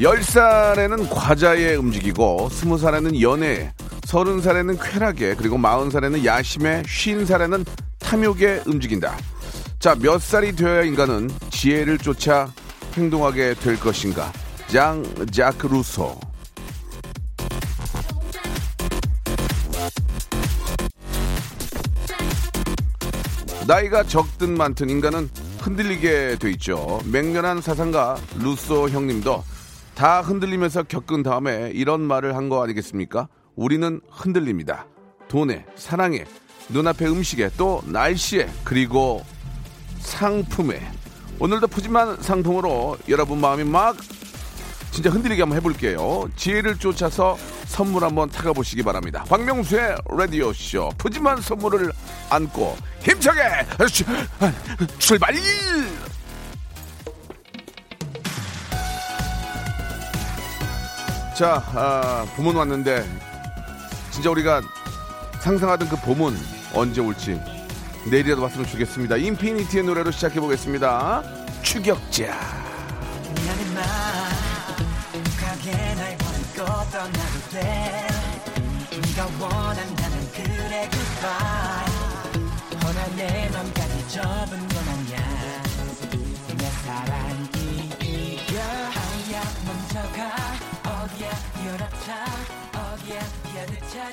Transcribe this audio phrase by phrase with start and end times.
[0.00, 3.72] 열살에는 과자에 움직이고 스무 살에는 연애
[4.04, 7.64] 서른 살에는 쾌락에 그리고 마흔 살에는 야심에 쉰 살에는
[7.98, 9.16] 탐욕에 움직인다.
[9.80, 12.50] 자 몇 살이 되어야 인간은 지혜를 쫓아
[12.94, 14.32] 행동하게 될 것인가?
[14.68, 16.18] 장 자크 루소.
[23.66, 25.28] 나이가 적든 많든 인간은
[25.60, 27.00] 흔들리게 돼 있죠.
[27.04, 29.44] 맹렬한 사상가 루소 형님도
[29.98, 33.26] 다 흔들리면서 겪은 다음에 이런 말을 한 거 아니겠습니까?
[33.56, 34.86] 우리는 흔들립니다.
[35.26, 36.24] 돈에, 사랑에,
[36.68, 39.24] 눈앞의 음식에, 또 날씨에, 그리고
[39.98, 40.80] 상품에.
[41.40, 43.96] 오늘도 푸짐한 상품으로 여러분 마음이 막
[44.92, 46.28] 진짜 흔들리게 한번 해볼게요.
[46.36, 49.24] 지혜를 쫓아서 선물 한번 타가 보시기 바랍니다.
[49.28, 51.92] 박명수의 라디오 쇼 푸짐한 선물을
[52.30, 53.40] 안고 힘차게
[53.92, 54.06] 출-
[54.98, 55.34] 출발!
[61.38, 63.08] 자, 아, 봄은 왔는데
[64.10, 64.60] 진짜 우리가
[65.38, 66.36] 상상하던 그 봄은
[66.74, 67.40] 언제 올지
[68.10, 69.18] 내일이라도 왔으면 좋겠습니다.
[69.18, 71.22] 인피니티의 노래로 시작해 보겠습니다.
[71.62, 72.26] 추격자.
[73.46, 76.18] 나는 맘하게 날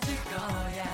[0.05, 0.85] 찾을 거야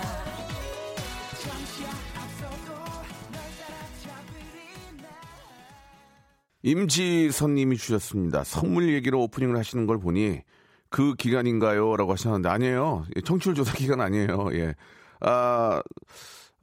[6.64, 8.44] 임지선님이 주셨습니다.
[8.44, 10.42] 선물 얘기로 오프닝을 하시는 걸 보니
[10.90, 11.98] 그 기간인가요?
[11.98, 13.06] 라고 하셨는데 아니에요.
[13.16, 14.50] 예, 청취율 조사 기간 아니에요.
[14.54, 14.76] 예.
[15.22, 15.82] 아,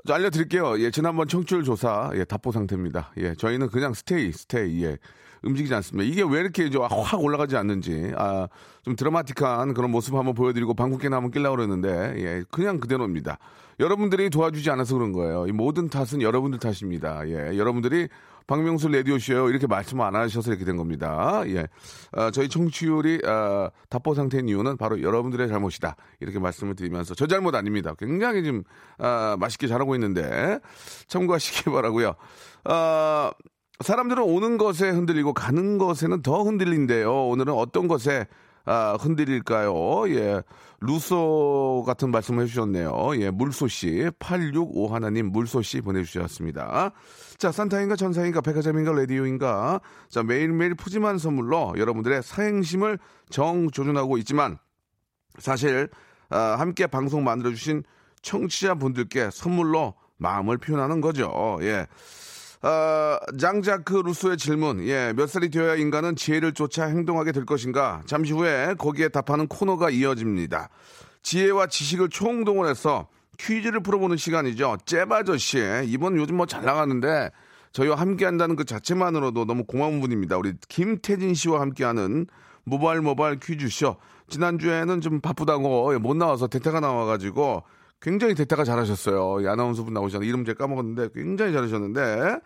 [0.07, 0.79] 저 알려드릴게요.
[0.81, 3.13] 예, 지난번 청취율 조사, 예, 답보 상태입니다.
[3.17, 4.99] 예, 저희는 그냥 스테이, 스테이, 예.
[5.43, 6.09] 움직이지 않습니다.
[6.09, 8.49] 이게 왜 이렇게 확 올라가지 않는지, 아,
[8.83, 13.39] 좀 드라마틱한 그런 모습 한번 보여드리고 방국계나 한번 끼려고 그러는데, 예, 그냥 그대로입니다.
[13.81, 15.47] 여러분들이 도와주지 않아서 그런 거예요.
[15.47, 17.29] 이 모든 탓은 여러분들 탓입니다.
[17.29, 18.09] 예, 여러분들이
[18.49, 21.43] 박명수 라디오쇼 이렇게 말씀 안 하셔서 이렇게 된 겁니다.
[21.47, 21.69] 예.
[22.13, 25.95] 아, 저희 청취율이 아, 답보 상태인 이유는 바로 여러분들의 잘못이다.
[26.21, 27.95] 이렇게 말씀을 드리면서 저 잘못 아닙니다.
[27.99, 28.65] 굉장히 지금
[28.97, 30.59] 아, 맛있게 잘하고 있는데
[31.09, 32.15] 참고하시기 바라고요.
[32.65, 33.31] 아,
[33.81, 37.29] 사람들은 오는 것에 흔들리고 가는 것에는 더 흔들린대요.
[37.29, 38.27] 오늘은 어떤 것에
[38.65, 40.09] 아, 흔들릴까요?
[40.11, 40.43] 예.
[40.81, 43.13] 루소 같은 말씀을 해주셨네요.
[43.21, 44.11] 예, 물소씨.
[44.19, 46.93] 865 하나님 물소씨 보내주셨습니다.
[47.39, 49.81] 자, 산타인가 전사인가 백화점인가 라디오인가.
[50.11, 52.99] 자, 매일매일 푸짐한 선물로 여러분들의 사행심을
[53.31, 54.59] 정조준하고 있지만
[55.39, 55.89] 사실
[56.29, 57.85] 아, 함께 방송 만들어주신
[58.21, 61.59] 청취자분들께 선물로 마음을 표현하는 거죠.
[61.63, 61.87] 예.
[62.61, 68.03] 아, 장자크 루소의 질문, 예, 몇 살이 되어야 인간은 지혜를 쫓아 행동하게 될 것인가?
[68.07, 70.69] 잠시 후에 거기에 답하는 코너가 이어집니다.
[71.23, 73.09] 지혜와 지식을 총동원해서
[73.39, 74.79] 퀴즈를 풀어보는 시간이죠.
[74.87, 77.31] 잼아저씨, 이번 요즘 뭐 잘 나가는데
[77.73, 80.37] 저희와 함께 한다는 그 자체만으로도 너무 고마운 분입니다.
[80.37, 82.27] 우리 김태진 씨와 함께하는
[82.65, 83.97] 모바일 모바일 퀴즈쇼.
[84.29, 87.63] 지난주에는 좀 바쁘다고 못 나와서 대타가 나와가지고
[88.01, 89.41] 굉장히 대타가 잘하셨어요.
[89.43, 92.41] 이 아나운서분 나오셨는데 이름 제가 까먹었는데 굉장히 잘하셨는데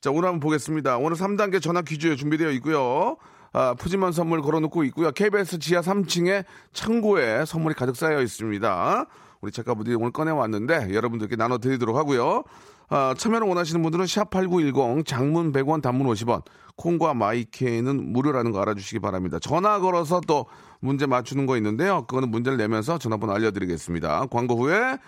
[0.00, 0.98] 자 오늘 한번 보겠습니다.
[0.98, 3.16] 오늘 3단계 전화 퀴즈 준비되어 있고요.
[3.52, 5.10] 아, 푸짐한 선물 걸어놓고 있고요.
[5.12, 9.06] KBS 지하 3층에 창고에 선물이 가득 쌓여 있습니다.
[9.40, 12.44] 우리 작가분들이 오늘 꺼내왔는데 여러분들께 나눠드리도록 하고요.
[12.88, 16.42] 아, 참여를 원하시는 분들은 샵8910 장문 100원 단문 50원
[16.76, 19.38] 콩과 마이케이는 무료라는 거 알아주시기 바랍니다.
[19.40, 20.46] 전화 걸어서 또
[20.80, 22.06] 문제 맞추는 거 있는데요.
[22.06, 24.26] 그거는 문제를 내면서 전화번호 알려드리겠습니다.
[24.26, 24.98] 광고 후에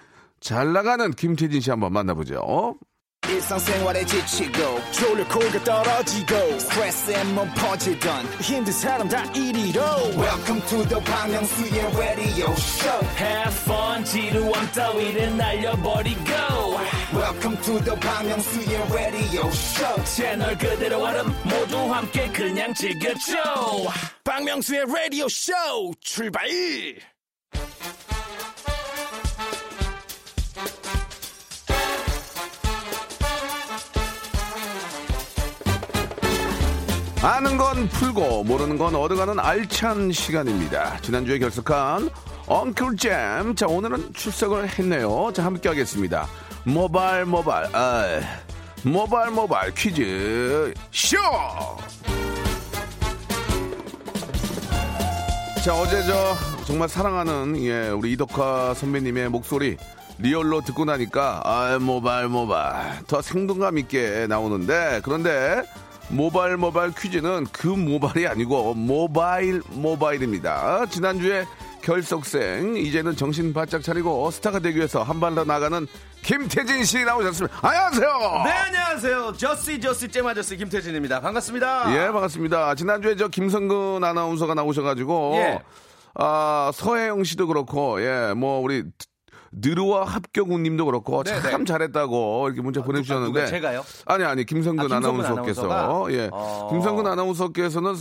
[0.41, 2.77] 잘 나가는 김태진 씨 한번 만나보죠.
[4.07, 4.81] 지치고,
[5.65, 6.35] 떨어지고,
[7.55, 8.27] 퍼지던,
[10.17, 11.35] welcome to the Bang
[11.97, 16.23] radio show Have fun 지루함 따위를 날려버리고
[17.13, 23.35] welcome to the Myung-soo's radio show 채널 그대로 얼음 모두 함께 그냥 즐겨줘
[24.25, 25.53] 박명수의 라디오 쇼
[26.01, 26.47] 출발!
[37.21, 41.01] 아는 건 풀고 모르는 건 얻어가는 알찬 시간입니다.
[41.01, 42.11] 지난주에 결석한
[42.47, 43.57] 엉클잼.
[43.57, 45.33] 자, 오늘은 출석을 했네요.
[45.35, 46.29] 자, 함께 하겠습니다.
[46.65, 48.21] 모발, 모발, 아,
[48.83, 51.17] 모발, 모발 퀴즈 쇼!
[55.65, 56.35] 자, 어제 저
[56.67, 59.77] 정말 사랑하는 예, 우리 이덕화 선배님의 목소리
[60.19, 65.63] 리얼로 듣고 나니까 아, 모발, 모발 더 생동감 있게 나오는데 그런데
[66.11, 70.87] 모발 모발 퀴즈는 그 모발이 아니고 모바일 모바일입니다.
[70.87, 71.45] 지난주에
[71.99, 75.87] 결석생 이제는 정신 바짝 차리고 스타가 되기 위해서 한 발 더 나가는
[76.23, 77.59] 김태진 씨 나오셨습니다.
[77.67, 78.09] 안녕하세요.
[78.45, 82.75] 네 안녕하세요 저씨 저씨 잼아저씨 김태진입니다 반갑습니다 예 반갑습니다.
[82.75, 85.61] 지난주에 저 김성근 아나운서가 나오셔가지고 예.
[86.15, 88.85] 아 서혜영 씨도 그렇고 예뭐 우리
[89.53, 91.65] 느루와 합격우님도 그렇고 네, 참 네.
[91.65, 93.85] 잘했다고 이렇게 문자 보내주셨는데 누가, 제가요?
[94.07, 96.07] 아니 아니 김성근 아, 김성근 아나운서께서?
[96.13, 96.69] 예 어.
[96.71, 97.95] 김성근 아나운서께서는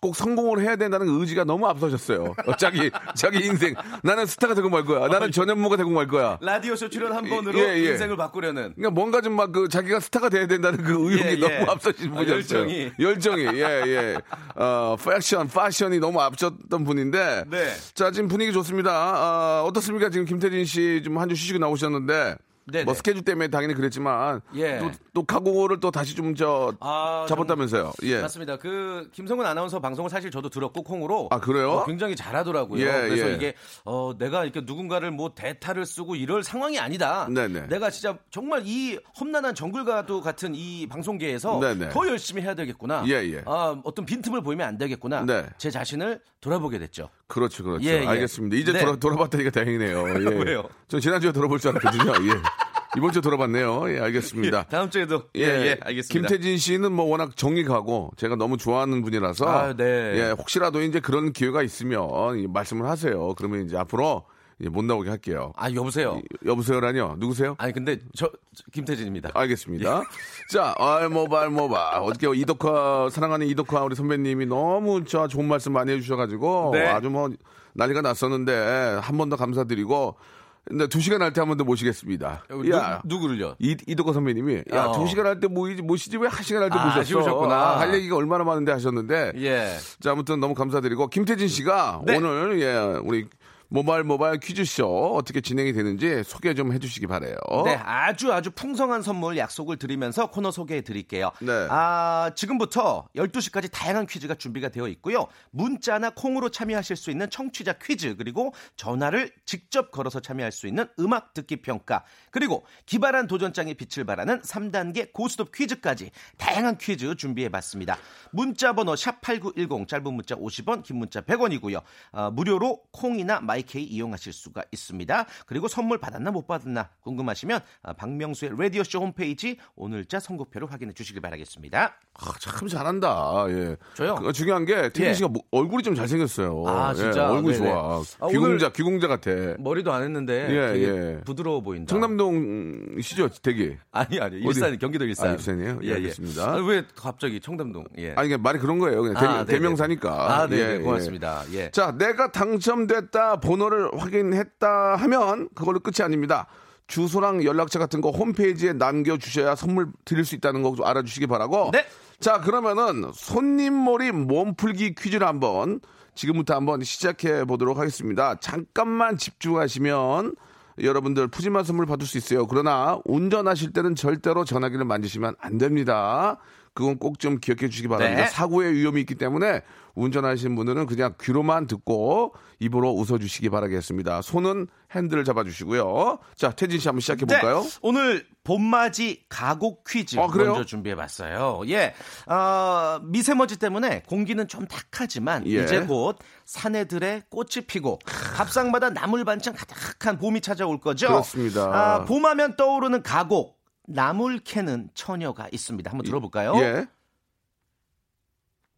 [0.00, 2.34] 꼭 성공을 해야 된다는 의지가 너무 앞서셨어요.
[2.46, 5.06] 어, 자기 자기 인생 나는 스타가 되고 말 거야.
[5.06, 6.38] 나는 전현무가 되고 말 거야.
[6.40, 7.90] 라디오 쇼 출연 한 번으로 예, 예.
[7.92, 11.36] 인생을 바꾸려는 그러니까 뭔가 좀 막 그 자기가 스타가 돼야 된다는 그 의욕이 예, 예.
[11.58, 12.34] 너무 앞서신 아, 분이었어요.
[12.36, 12.92] 열정이.
[12.98, 14.16] 열정이 예 예.
[14.56, 17.44] 어 패션 패션이 너무 앞섰던 분인데.
[17.50, 17.68] 네.
[17.94, 18.90] 자 지금 분위기 좋습니다.
[18.92, 20.71] 아, 어떻습니까 지금 김태진 씨
[21.02, 22.36] 좀 한 주 쉬시고 나오셨는데.
[22.64, 22.84] 네네.
[22.84, 24.78] 뭐 스케줄 때문에 당연히 그랬지만 예.
[24.78, 27.90] 또, 또 각오를 또 다시 좀저 아, 잡았다면서요.
[28.04, 28.20] 예.
[28.20, 28.56] 맞습니다.
[28.56, 31.72] 그 김성근 아나운서 방송을 사실 저도 들었고 콩으로 아, 그래요?
[31.72, 32.80] 어, 굉장히 잘하더라고요.
[32.80, 33.34] 예, 그래서 예.
[33.34, 33.54] 이게
[33.84, 37.26] 어, 내가 이렇게 누군가를 뭐 대타를 쓰고 이럴 상황이 아니다.
[37.34, 37.66] 네네.
[37.66, 41.88] 내가 진짜 정말 이 험난한 정글가도 같은 이 방송계에서 네네.
[41.88, 43.02] 더 열심히 해야 되겠구나.
[43.08, 43.42] 예, 예.
[43.44, 45.24] 아, 어떤 빈틈을 보이면 안 되겠구나.
[45.24, 45.46] 네.
[45.58, 47.08] 제 자신을 돌아보게 됐죠.
[47.28, 47.84] 그렇죠, 그렇죠.
[47.88, 48.06] 예, 예.
[48.06, 48.56] 알겠습니다.
[48.56, 48.80] 이제 네.
[48.80, 50.08] 돌아, 돌아봤다니까 다행이네요.
[50.20, 50.44] 예.
[50.44, 50.64] 왜요?
[50.88, 52.12] 전 지난주에 돌아볼 줄 알았거든요.
[52.28, 52.36] 예.
[52.98, 53.94] 이번 주에 돌아봤네요.
[53.94, 54.64] 예, 알겠습니다.
[54.64, 56.28] 다음 주에도 예, 예, 알겠습니다.
[56.28, 59.84] 김태진 씨는 뭐 워낙 정이 가고 제가 너무 좋아하는 분이라서 아, 네.
[60.16, 63.34] 예, 혹시라도 이제 그런 기회가 있으면 이 말씀을 하세요.
[63.36, 64.26] 그러면 이제 앞으로
[64.60, 65.52] 못 나오게 할게요.
[65.56, 66.20] 아, 여보세요.
[66.44, 67.16] 여보세요라뇨?
[67.18, 67.54] 누구세요?
[67.58, 69.30] 아니 근데 저, 저 김태진입니다.
[69.34, 70.02] 알겠습니다.
[70.52, 71.96] 자, 아, 모발, 모발.
[72.02, 76.86] 어떻게 이덕화, 사랑하는 이덕화 우리 선배님이 너무 저 좋은 말씀 많이 해주셔가지고 네.
[76.86, 77.30] 아주 뭐
[77.74, 80.16] 난리가 났었는데 한 번 더 감사드리고
[80.64, 82.44] 근데 두 시간 할 때 한 번 더 모시겠습니다.
[82.70, 83.56] 야, 누, 누구를요?
[83.58, 84.92] 이, 이덕화 선배님이 야, 어.
[84.92, 87.00] 두 시간 할 때 모이지, 모시지 왜 한 시간 할때 아, 모셨어?
[87.00, 87.54] 아 쉬우셨구나.
[87.54, 89.32] 아, 할 얘기가 얼마나 많은데 하셨는데.
[89.38, 89.74] 예.
[90.00, 92.16] 자, 아무튼 너무 감사드리고 김태진 씨가 네.
[92.16, 93.26] 오늘 예, 우리
[93.72, 97.34] 모바일 모바일 퀴즈쇼 어떻게 진행이 되는지 소개 좀 해주시기 바래요.
[97.64, 101.30] 네, 아주 아주 풍성한 선물 약속을 드리면서 코너 소개해 드릴게요.
[101.40, 101.68] 네.
[101.70, 105.26] 아, 지금부터 12시까지 다양한 퀴즈가 준비가 되어 있고요.
[105.52, 111.32] 문자나 콩으로 참여하실 수 있는 청취자 퀴즈, 그리고 전화를 직접 걸어서 참여할 수 있는 음악
[111.32, 117.96] 듣기 평가, 그리고 기발한 도전장의 빛을 발하는 3단계 고스톱 퀴즈까지 다양한 퀴즈 준비해 봤습니다.
[118.32, 121.80] 문자 번호 샵 8910 짧은 문자 50원, 긴 문자 100원이고요.
[122.12, 125.26] 아, 무료로 콩이나 마이 케이 이용하실 수가 있습니다.
[125.46, 131.94] 그리고 선물 받았나 못 받았나 궁금하시면 아, 박명수의 라디오쇼 홈페이지 오늘자 선곡표를 확인해 주시길 바라겠습니다.
[132.14, 133.46] 아, 참 잘한다.
[133.48, 133.76] 예.
[133.94, 134.16] 저요?
[134.16, 135.14] 그 중요한 게 태진 예.
[135.14, 136.64] 씨가 뭐- 얼굴이 좀 잘생겼어요.
[136.66, 137.20] 아, 진짜?
[137.22, 137.64] 예, 얼굴 네네.
[137.64, 138.02] 좋아.
[138.20, 139.30] 아, 귀공자, 귀공자 같아.
[139.58, 141.20] 머리도 안 했는데 예, 되게 예.
[141.24, 141.90] 부드러워 보인다.
[141.90, 143.78] 청담동 시죠, 되게.
[143.90, 145.28] 아니 아니 일산 경기도 일산.
[145.28, 145.78] 아, 일산이에요?
[145.82, 146.44] 예, 알겠습니다.
[146.52, 147.84] 아, 왜 갑자기 청담동?
[147.98, 148.10] 예.
[148.16, 149.02] 아니, 그냥 말이 그런 거예요.
[149.02, 149.58] 그냥 아, 대.
[149.58, 151.44] 명사니까 아, 네, 네, 고맙습니다.
[151.52, 151.70] 예.
[151.70, 156.46] 자, 내가 당첨됐다, 번호를 확인했다 하면 그걸로 끝이 아닙니다.
[156.86, 161.70] 주소랑 연락처 같은 거 홈페이지에 남겨주셔야 선물 드릴 수 있다는 거좀 알아주시기 바라고.
[161.72, 161.84] 네.
[162.18, 165.80] 자, 그러면은 손님몰이 몸풀기 퀴즈를 한번
[166.14, 168.36] 지금부터 한번 시작해 보도록 하겠습니다.
[168.40, 170.34] 잠깐만 집중하시면
[170.80, 172.46] 여러분들 푸짐한 선물 받을 수 있어요.
[172.46, 176.38] 그러나 운전하실 때는 절대로 전화기를 만지시면 안 됩니다.
[176.74, 178.22] 그건 꼭 좀 기억해 주시기 바랍니다.
[178.24, 178.28] 네.
[178.28, 179.60] 사고의 위험이 있기 때문에
[179.94, 184.22] 운전하시는 분들은 그냥 귀로만 듣고 입으로 웃어 주시기 바라겠습니다.
[184.22, 186.18] 손은 핸들을 잡아 주시고요.
[186.34, 187.60] 자, 태진 씨 한번 시작해 볼까요?
[187.60, 190.26] 네, 오늘 봄맞이 가곡 퀴즈 아?
[190.26, 191.62] 먼저 준비해 봤어요.
[191.68, 191.94] 예,
[192.26, 195.62] 어, 미세먼지 때문에 공기는 좀 탁하지만 예.
[195.62, 197.98] 이제 곧 사내들의 꽃이 피고
[198.36, 201.08] 밥상마다 나물 반찬 가득한 봄이 찾아올 거죠.
[201.08, 201.64] 그렇습니다.
[201.64, 205.90] 아, 봄하면 떠오르는 가곡 나물 캐는 처녀가 있습니다.
[205.90, 206.54] 한번 들어볼까요?
[206.56, 206.86] 예.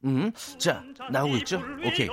[0.04, 1.62] 음, 자 나오고 있죠.
[1.84, 2.08] 오케이.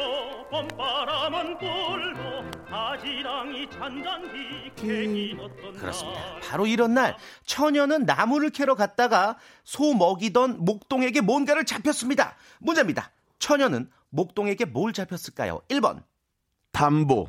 [5.79, 6.19] 그렇습니다.
[6.19, 6.39] 날.
[6.41, 12.35] 바로 이런 날 처녀는 나무를 캐러 갔다가 소 먹이던 목동에게 뭔가를 잡혔습니다.
[12.59, 13.11] 문제입니다.
[13.39, 15.61] 처녀는 목동에게 뭘 잡혔을까요?
[15.69, 16.03] 1번,
[16.71, 17.27] 담보,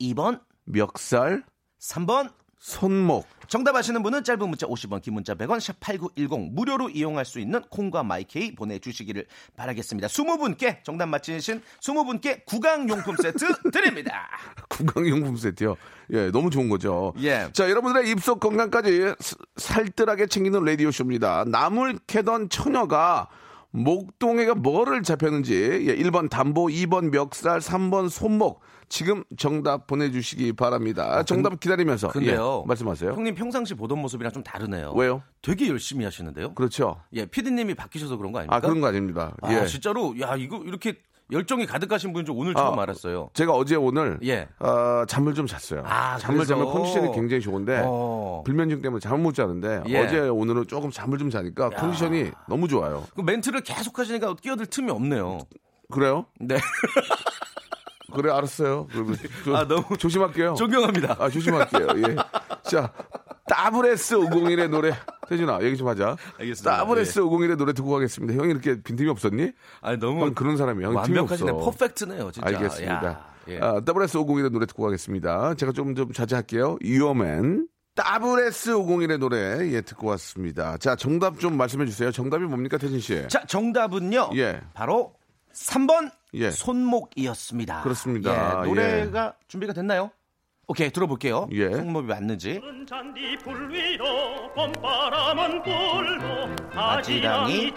[0.00, 1.44] 2번, 멱살,
[1.80, 3.26] 3번, 손목.
[3.46, 7.62] 정답 아시는 분은 짧은 문자 50원, 긴 문자 100원, 샵 8910 무료로 이용할 수 있는
[7.70, 9.24] 콩과 마이케이 보내주시기를
[9.56, 10.08] 바라겠습니다.
[10.08, 14.28] 20분께 정답 맞히신 20분께 구강용품 세트 드립니다.
[14.68, 15.76] 구강용품 세트요.
[16.12, 17.14] 예, 너무 좋은 거죠.
[17.20, 17.48] 예.
[17.52, 21.44] 자, 여러분들의 입속 건강까지 스- 살뜰하게 챙기는 라디오쇼입니다.
[21.46, 23.28] 나물 캐던 처녀가
[23.70, 25.54] 목동에가 뭐를 잡혔는지
[25.88, 28.60] 예, 1번 담보, 2번 멱살, 3번 손목.
[28.88, 31.22] 지금 정답 보내주시기 바랍니다.
[31.24, 32.08] 정답 기다리면서.
[32.08, 32.62] 아, 근데요.
[32.64, 33.12] 예, 말씀하세요.
[33.12, 34.92] 형님 평상시 보던 모습이랑 좀 다르네요.
[34.96, 35.22] 왜요?
[35.42, 36.54] 되게 열심히 하시는데요.
[36.54, 37.00] 그렇죠.
[37.12, 38.56] 예, 피디님이 바뀌셔서 그런 거 아닙니까?
[38.56, 39.34] 아, 그런 거 아닙니다.
[39.42, 39.66] 아, 예.
[39.66, 40.96] 진짜로 야 이거 이렇게
[41.30, 43.30] 열정이 가득하신 분인 줄 오늘 처음 아, 알았어요.
[43.34, 44.48] 제가 어제 오늘 예.
[44.60, 45.82] 어, 잠을 좀 잤어요.
[45.84, 46.54] 아, 잠을 그래서?
[46.54, 48.42] 자면 컨디션이 굉장히 좋은데 어.
[48.46, 49.98] 불면증 때문에 잠을 못 자는데 예.
[49.98, 53.04] 어제 오늘은 조금 잠을 좀 자니까 컨디션이 너무 좋아요.
[53.14, 55.40] 그 멘트를 계속 하시니까 끼어들 틈이 없네요.
[55.90, 56.24] 그래요?
[56.40, 56.56] 네.
[58.14, 58.86] 그래 알았어요.
[58.90, 60.54] 그러면 조, 아, 너무 조심할게요.
[60.54, 61.16] 존경합니다.
[61.18, 61.86] 아 조심할게요.
[62.08, 62.16] 예.
[62.62, 62.92] 자
[63.48, 64.92] WS 501의 노래
[65.28, 66.16] 태준아 얘기 좀 하자.
[66.38, 66.84] 알겠습니다.
[66.84, 68.34] WS 501의 노래 듣고 가겠습니다.
[68.34, 69.52] 형이 이렇게 빈틈이 없었니?
[69.80, 70.88] 아니 너무 형 그런 사람이야.
[70.88, 71.52] 완벽하시네.
[71.52, 72.46] 퍼펙트네요, 진짜.
[72.46, 73.06] 알겠습니다.
[73.06, 73.58] 야, 예.
[73.60, 75.54] 아, WS501의 노래 듣고 가겠습니다.
[75.54, 76.78] 제가 좀, 좀 자제할게요.
[76.82, 77.68] 유어맨.
[77.96, 80.76] WS501의 노래, 예, 듣고 왔습니다.
[80.76, 82.12] 자, 정답 좀 말씀해 주세요.
[82.12, 83.26] 정답이 뭡니까, 태진 씨?
[83.28, 84.30] 자, 정답은요.
[84.36, 84.60] 예.
[84.74, 85.14] 바로
[85.52, 86.50] 3번 예.
[86.50, 87.82] 손목이었습니다.
[87.82, 88.62] 그렇습니다.
[88.62, 90.10] 예, 노래가 준비가 됐나요?
[90.66, 91.48] 오케이, 들어볼게요.
[91.52, 91.70] 예.
[91.70, 92.60] 손목이 맞는지.
[96.74, 97.74] 아지랑이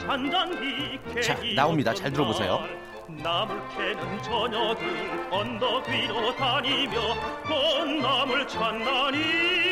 [1.23, 1.93] 자, 나옵니다.
[1.93, 2.59] 잘 들어보세요.
[3.07, 7.01] 나물 캐는 처녀들 언덕 위로 다니며
[7.47, 9.70] 꽃나물 찾나니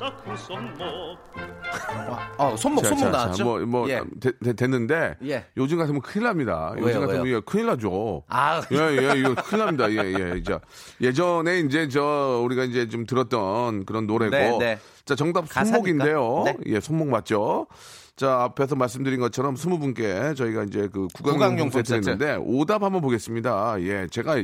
[0.00, 1.18] 어여쁘다 그 손목
[2.38, 3.44] 어, 손목, 자, 손목 자, 자, 나왔죠?
[3.44, 4.00] 뭐, 뭐, 예.
[4.18, 5.16] 되- 되- 됐는데.
[5.24, 5.44] 예.
[5.56, 6.72] 요즘 같으면 큰일 납니다.
[6.76, 7.36] 왜요, 요즘 같으면 왜요?
[7.36, 8.22] 예, 큰일 나죠.
[8.28, 9.90] 아, 예, 예, 이거 큰일 납니다.
[9.92, 9.96] 예,
[10.36, 10.42] 예.
[10.42, 10.60] 자,
[11.00, 14.30] 예전에 이제 저, 우리가 이제 좀 들었던 그런 노래고.
[14.34, 14.78] 네, 네.
[15.04, 15.46] 자, 정답.
[15.52, 16.42] 손목인데요.
[16.46, 16.56] 네.
[16.66, 17.66] 예, 손목 맞죠?
[18.16, 21.08] 자, 앞에서 말씀드린 것처럼 스무 분께 저희가 이제 그
[21.70, 22.10] 세트 세트.
[22.10, 23.80] 했는데 오답 한번 보겠습니다.
[23.82, 24.36] 예, 제가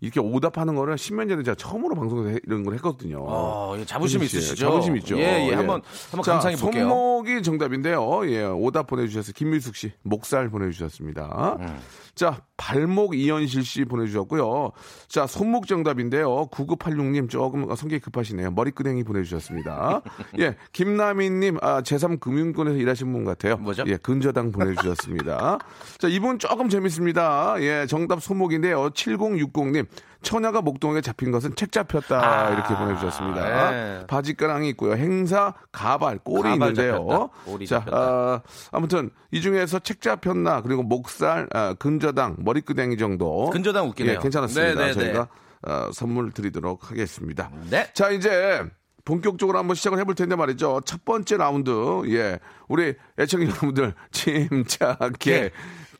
[0.00, 3.24] 이렇게 오답하는 거를 10년 전에 제가 처음으로 방송에서 해- 이런 걸 했거든요.
[3.26, 4.56] 어, 예, 자부심 있으시죠?
[4.66, 5.16] 자부심 있죠.
[5.18, 5.54] 예, 예.
[5.54, 6.88] 한번, 한번 자, 감상해 볼게요.
[6.88, 8.28] 손목이 정답인데요.
[8.30, 11.56] 예, 오답 보내주셔서 김밀숙 씨, 목살 보내주셨습니다.
[11.60, 11.78] 음.
[12.14, 14.70] 자, 발목 이현실 씨 보내주셨고요.
[15.08, 16.46] 자, 손목 정답인데요.
[16.46, 18.52] 9986님 조금 성격이 급하시네요.
[18.52, 20.02] 머리끄댕이 보내주셨습니다.
[20.38, 23.56] 예, 김나미님, 아, 제3금융권에서 일하신 분 같아요.
[23.56, 23.84] 뭐죠?
[23.86, 25.58] 예, 근저당 보내주셨습니다.
[25.98, 27.56] 자, 이분 조금 재밌습니다.
[27.60, 28.90] 예, 정답 손목인데요.
[28.90, 29.86] 7060님,
[30.24, 32.20] 처녀가 목동에 잡힌 것은 책 잡혔다.
[32.20, 34.00] 아, 이렇게 보내주셨습니다.
[34.00, 34.06] 예.
[34.06, 34.94] 바지가랑이 있고요.
[34.94, 37.30] 행사, 가발, 꼴이 가발 있는데요.
[37.46, 37.64] 잡혔다.
[37.66, 37.96] 자, 잡혔다.
[37.96, 43.50] 아, 아무튼 이 중에서 책 잡혔나 그리고 목살, 아, 근저당, 머리끄댕이 정도.
[43.50, 44.14] 근저당 웃기네요.
[44.14, 44.74] 예, 괜찮았습니다.
[44.80, 45.28] 네, 네, 저희가
[45.66, 47.50] 어, 선물 드리도록 하겠습니다.
[47.70, 47.88] 네.
[47.94, 48.62] 자, 이제
[49.04, 50.80] 본격적으로 한번 시작을 해볼 텐데 말이죠.
[50.84, 51.70] 첫 번째 라운드,
[52.08, 52.38] 예,
[52.68, 55.50] 우리 애청자 여러분들 침착해,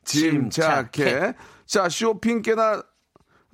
[0.05, 1.05] 침착해.
[1.05, 1.33] 침착해.
[1.67, 2.83] 자, 쇼핑 깨나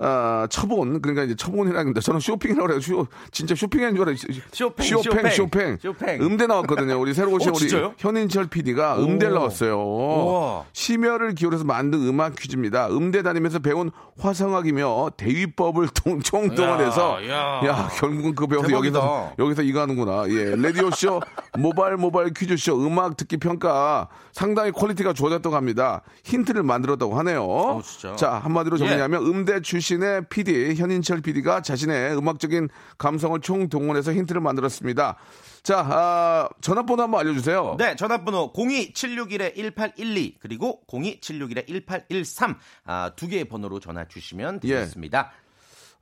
[0.03, 2.81] 아, 처본 그러니까 이제 처본이라는 데 저는 쇼핑이라고 해요.
[2.81, 4.17] 쇼, 진짜 쇼핑인 줄 알아요.
[4.53, 5.77] 쇼팽, 쇼팽, 쇼팽.
[5.81, 6.23] 쇼팽.
[6.23, 6.99] 음대 나왔거든요.
[6.99, 7.95] 우리 새로 오신 어, 우리 진짜요?
[7.99, 9.79] 현인철 PD가 음대를 나왔어요.
[9.79, 10.65] 우와.
[10.73, 12.89] 심혈을 기울여서 만든 음악 퀴즈입니다.
[12.89, 17.89] 음대 다니면서 배운 화성학이며 대위법을 통, 총동원해서 야, 야, 야.
[17.95, 18.99] 결국은 그 배워서 대박이다.
[18.99, 20.25] 여기서 여기서 이거 하는구나.
[20.29, 21.21] 예, 라디오 쇼,
[21.59, 26.03] 모바일 모바일 퀴즈 쇼 음악 듣기 평가 상당히 quality가 좋아졌다고 합니다.
[26.25, 27.83] 힌트를 만들었다고 하네요.
[27.85, 28.17] 진짜?
[28.17, 32.69] 자, 한마디로 정리하면 음대 출신 의 PD 현인철 PD가 자신의 음악적인
[32.99, 35.17] 감성을 총동원해서 힌트를 만들었습니다.
[35.63, 37.77] 자, 아, 전화번호 한번 알려주세요.
[37.79, 44.69] 네, 전화번호 02761-1812 그리고 02761-1813 아, 두 개의 번호로 전화 주시면 예.
[44.69, 45.33] 되겠습니다.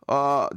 [0.06, 0.48] 아,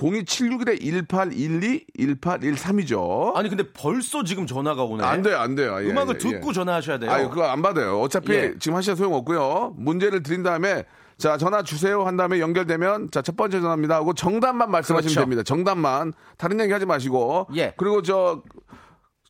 [0.00, 3.36] 0276-1812, 1813이죠.
[3.36, 5.04] 아니 근데 벌써 지금 전화가 오네.
[5.04, 5.76] 안 돼요, 안 돼요.
[5.82, 6.52] 예, 음악을 예, 듣고 예.
[6.52, 7.10] 전화하셔야 돼요.
[7.10, 8.00] 아유, 그거 안 받아요.
[8.00, 8.54] 어차피 예.
[8.58, 9.74] 지금 하셔도 소용없고요.
[9.76, 10.84] 문제를 드린 다음에
[11.20, 15.20] 자, 전화 주세요 한 다음에 연결되면 자, 첫 번째 전화입니다 하고 정답만 말씀하시면 그렇죠.
[15.20, 15.42] 됩니다.
[15.42, 16.14] 정답만.
[16.38, 17.46] 다른 얘기 하지 마시고.
[17.56, 17.74] 예.
[17.76, 18.42] 그리고 저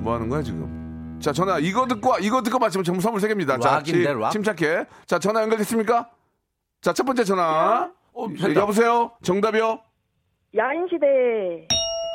[0.01, 1.19] 뭐 하는 거야, 지금?
[1.21, 3.61] 자, 전화 이거 듣고 이거 듣고 맞히면 정부 선물 3개입니다.
[3.61, 4.31] 자, 락?
[4.31, 4.87] 침착해.
[5.07, 6.09] 자, 전화 연결됐습니까?
[6.81, 7.91] 자, 첫 번째 전화.
[8.15, 9.13] 어, 예, 여보세요?
[9.23, 9.81] 정답이요?
[10.59, 11.67] 야인시대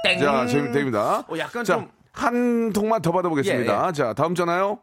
[0.04, 0.20] 땡.
[0.20, 1.20] 자, 재밌습니다.
[1.22, 3.84] 어, 약간 자, 좀 한 통만 더 받아보겠습니다.
[3.86, 3.92] 예, 예.
[3.92, 4.78] 자, 다음 전화요.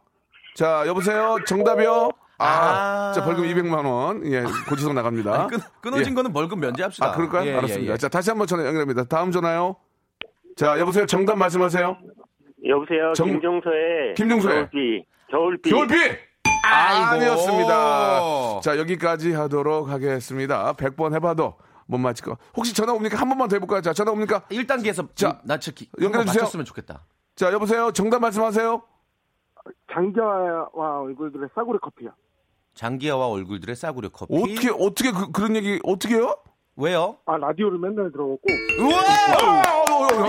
[0.56, 1.36] 자, 여보세요?
[1.46, 2.10] 정답이요?
[2.38, 3.12] 아, 아.
[3.14, 4.26] 자, 벌금 200만 원.
[4.26, 5.42] 예, 고지서 나갑니다.
[5.42, 6.14] 아니, 끊, 끊어진 예.
[6.16, 7.06] 거는 벌금 면제합시다.
[7.06, 7.46] 아, 그럴까요?
[7.46, 7.92] 예, 예, 알았습니다.
[7.92, 7.96] 예.
[7.98, 9.04] 자, 다시 한번 전화 연결합니다.
[9.04, 9.76] 다음 전화요.
[10.56, 11.06] 자, 여보세요?
[11.06, 11.98] 정답 말씀하세요.
[12.66, 13.12] 여보세요.
[13.14, 15.04] 정- 김종서의 김종서의 겨울비.
[15.30, 15.70] 겨울비.
[15.70, 15.94] 겨울비!
[16.64, 17.04] 아이고.
[17.06, 18.60] 아니었습니다.
[18.64, 20.72] 자, 여기까지 하도록 하겠습니다.
[20.72, 21.54] 100번 해봐도
[21.90, 22.36] 못 맞힐 거.
[22.56, 23.18] 혹시 전화 옵니까?
[23.18, 23.82] 한 번만 더 해볼까요?
[23.82, 24.42] 자, 전화 옵니까?
[24.50, 26.42] 1단계에서 자, 나 특히 연결해 주세요.
[26.44, 27.04] 맞췄으면 좋겠다.
[27.34, 27.90] 자, 여보세요?
[27.92, 28.82] 정답 말씀하세요.
[29.92, 32.10] 장기와 얼굴들의 싸구려 커피요.
[32.74, 34.32] 장기하와 얼굴들의 싸구려 커피.
[34.34, 36.36] 어떻게, 어떻게 그, 그런 얘기, 어떻게 해요?
[36.76, 37.18] 왜요?
[37.26, 38.40] 아 라디오를 맨날 들어오고
[38.78, 39.02] 우와!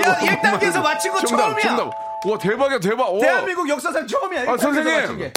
[0.02, 1.62] 야, 1단계에서 맞힌 거 정답, 처음이야.
[1.62, 1.94] 정답.
[2.28, 3.14] 와, 대박이야, 대박.
[3.14, 3.20] 오.
[3.20, 4.42] 대한민국 역사상 처음이야.
[4.42, 5.32] 아, 1단계에서 선생님.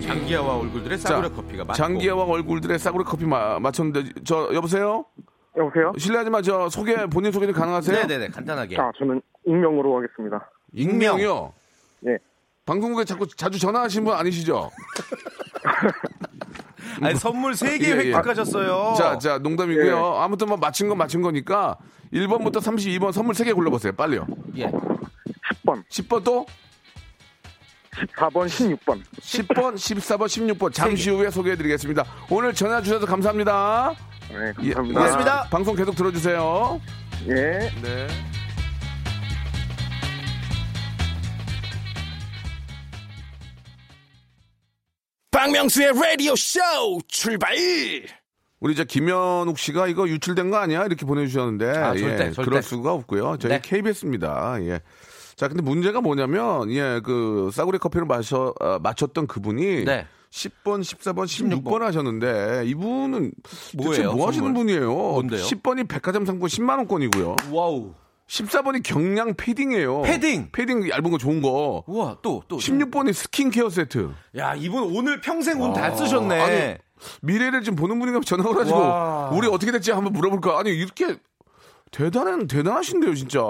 [0.01, 1.73] 장기하와 얼굴들의 싸구려 커피가 맞고.
[1.77, 5.03] 장기하와 얼굴들의 싸구려 커피 마, 맞췄는데, 저, 여보세요?
[5.57, 5.91] 여보세요?
[5.97, 8.07] 실례하지만 저 소개, 본인 소개 좀 가능하세요?
[8.07, 8.77] 네네네, 간단하게.
[8.77, 10.49] 자, 저는 익명으로 하겠습니다.
[10.73, 11.51] 익명이요?
[12.07, 12.17] 예.
[12.65, 14.71] 방송국에 자꾸 자주 전화하신 분 아니시죠?
[17.01, 18.13] 아니, 선물 3개 예, 예.
[18.13, 18.95] 획득하셨어요.
[18.97, 20.17] 자, 자, 농담이고요.
[20.17, 21.77] 아무튼 뭐 맞힌 건 맞힌 거니까
[22.13, 23.93] 1번부터 32번 선물 3개 골라보세요.
[23.93, 24.27] 빨리요.
[24.57, 24.65] 예.
[24.67, 26.45] 10번, 10번 또?
[28.15, 29.01] 14번, 16번.
[29.19, 32.05] 10번, 14번, 16번 잠시 후에 소개해드리겠습니다.
[32.29, 33.93] 오늘 전화 주셔서 감사합니다.
[34.29, 34.99] 네, 예, 감사합니다.
[34.99, 35.43] 고맙습니다.
[35.49, 36.79] 방송 계속 들어주세요.
[37.27, 37.33] 예.
[37.81, 38.07] 네.
[45.31, 46.59] 박명수의 라디오 쇼
[47.07, 47.55] 출발!
[48.59, 50.85] 우리 저 김현욱 씨가 이거 유출된 거 아니야?
[50.85, 52.43] 이렇게 보내주셨는데 아, 절대, 예, 절대.
[52.43, 53.37] 그럴 수가 없고요.
[53.39, 53.61] 저희 네.
[53.61, 54.57] KBS입니다.
[54.63, 54.81] 예.
[55.35, 60.05] 자, 근데 문제가 뭐냐면 예, 그 싸구려 커피를 마셔 어, 맞췄던 그분이 네.
[60.31, 64.65] 10번, 14번, 16번 하셨는데 이분은 대체 뭐예요, 뭐 하시는 선물?
[64.65, 64.93] 분이에요?
[64.93, 65.41] 뭔데요?
[65.43, 67.35] 10번이 백화점 상품 10만 원권이고요.
[67.51, 67.93] Wow.
[68.31, 70.03] 14번이 경량 패딩이에요.
[70.03, 70.49] 패딩?
[70.53, 71.83] 패딩 얇은 거 좋은 거.
[71.85, 72.57] 우와, 또, 또.
[72.57, 74.09] 16번이 스킨케어 세트.
[74.37, 76.39] 야, 이분 오늘 평생 운 다 쓰셨네.
[76.41, 76.77] 아니,
[77.21, 79.29] 미래를 좀 보는 분인가 전화를 가지고 와.
[79.33, 80.59] 우리 어떻게 됐지 한번 물어볼까?
[80.59, 81.17] 아니 이렇게
[81.91, 83.41] 대단한 대단하신데요 진짜.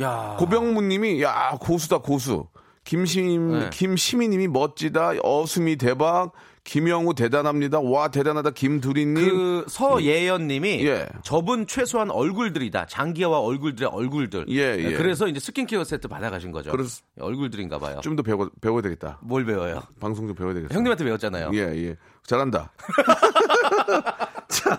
[0.00, 0.36] 야.
[0.38, 2.46] 고병무 님이 야 고수다 고수.
[2.84, 3.70] 김심 네.
[3.70, 5.12] 김시미님이 멋지다.
[5.22, 6.32] 어수미 대박.
[6.64, 7.78] 김영우 대단합니다.
[7.80, 8.50] 와 대단하다.
[8.50, 9.14] 김두리님.
[9.14, 11.06] 그 서예연 님이 예.
[11.22, 12.86] 저분 최소한 얼굴들이다.
[12.86, 14.46] 장기하와 얼굴들의 얼굴들.
[14.48, 14.92] 네, 예, 예.
[14.96, 16.70] 그래서 이제 스킨케어 세트 받아가신 거죠.
[16.72, 18.00] 그래서- 얼굴들인가 봐요.
[18.02, 19.18] 좀 더 배워 배워야 되겠다.
[19.22, 19.82] 뭘 배워요?
[20.00, 20.74] 방송 좀 배워야 되겠다.
[20.74, 21.50] 형님한테 배웠잖아요.
[21.52, 21.96] 예, 예.
[22.26, 22.72] 잘한다.
[24.48, 24.78] 자,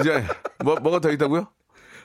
[0.00, 0.24] 이제
[0.64, 1.46] 뭐 뭐가 더 있다고요?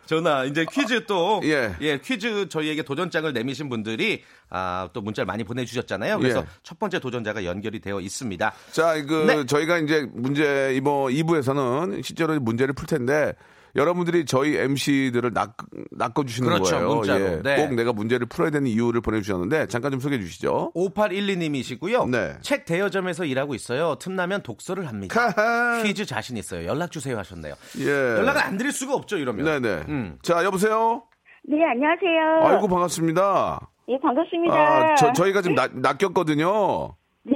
[0.09, 1.99] 전화 이제 퀴즈 또 예.
[2.03, 6.17] 퀴즈 저희에게 도전장을 내미신 분들이 아, 또 문자를 많이 보내주셨잖아요.
[6.17, 6.45] 그래서 예.
[6.63, 8.51] 첫 번째 도전자가 연결이 되어 있습니다.
[8.71, 9.45] 자, 그 네.
[9.45, 13.35] 저희가 이제 문제 이번 2부에서는 실제로 문제를 풀 텐데
[13.79, 15.55] 여러분들이 저희 MC들을 낚,
[15.91, 16.95] 낚아주시는 그렇죠, 거예요.
[16.95, 17.19] 문자로.
[17.23, 17.41] 예.
[17.41, 17.55] 네.
[17.55, 20.73] 꼭 내가 문제를 풀어야 되는 이유를 보내주셨는데 잠깐 좀 소개해 주시죠.
[20.75, 22.09] 5812님이시고요.
[22.09, 22.35] 네.
[22.41, 23.95] 책 대여점에서 일하고 있어요.
[23.95, 25.31] 틈나면 독서를 합니다.
[25.33, 25.81] 카하.
[25.81, 26.67] 퀴즈 자신 있어요.
[26.67, 27.55] 연락 주세요 하셨네요.
[27.79, 27.87] 예.
[27.89, 29.45] 연락을 안 드릴 수가 없죠 이러면.
[29.45, 29.83] 네네.
[29.87, 30.17] 음.
[30.21, 31.03] 자, 여보세요?
[31.47, 32.53] 네, 안녕하세요.
[32.53, 33.69] 아이고 반갑습니다.
[33.87, 34.55] 예, 반갑습니다.
[34.55, 36.95] 아, 저, 저희가 지금 낚, 낚였거든요.
[37.23, 37.33] 네.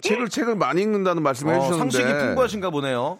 [0.00, 3.18] 책을 책을 많이 읽는다는 말씀을 어, 해주셨는데 상식이 풍부하신가 보네요.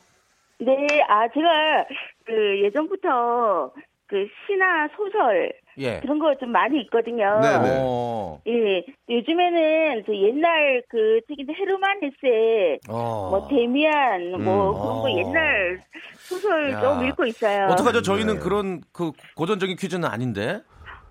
[0.64, 1.86] 네, 아, 제가
[2.24, 3.72] 그 예전부터
[4.06, 6.00] 그 시나 소설 예.
[6.00, 7.40] 그런 거 좀 많이 있거든요.
[7.40, 7.78] 네네.
[7.80, 8.40] 어.
[8.46, 13.28] 예, 요즘에는 저 옛날 그 책인데 헤르만 헤세, 어.
[13.30, 14.42] 뭐 데미안, 뭐 음.
[14.44, 15.18] 그런 거 어.
[15.18, 15.80] 옛날
[16.18, 16.80] 소설 야.
[16.80, 17.68] 좀 읽고 있어요.
[17.68, 18.02] 어떡하죠?
[18.02, 18.40] 저희는 네.
[18.40, 20.60] 그런 그 고전적인 퀴즈는 아닌데.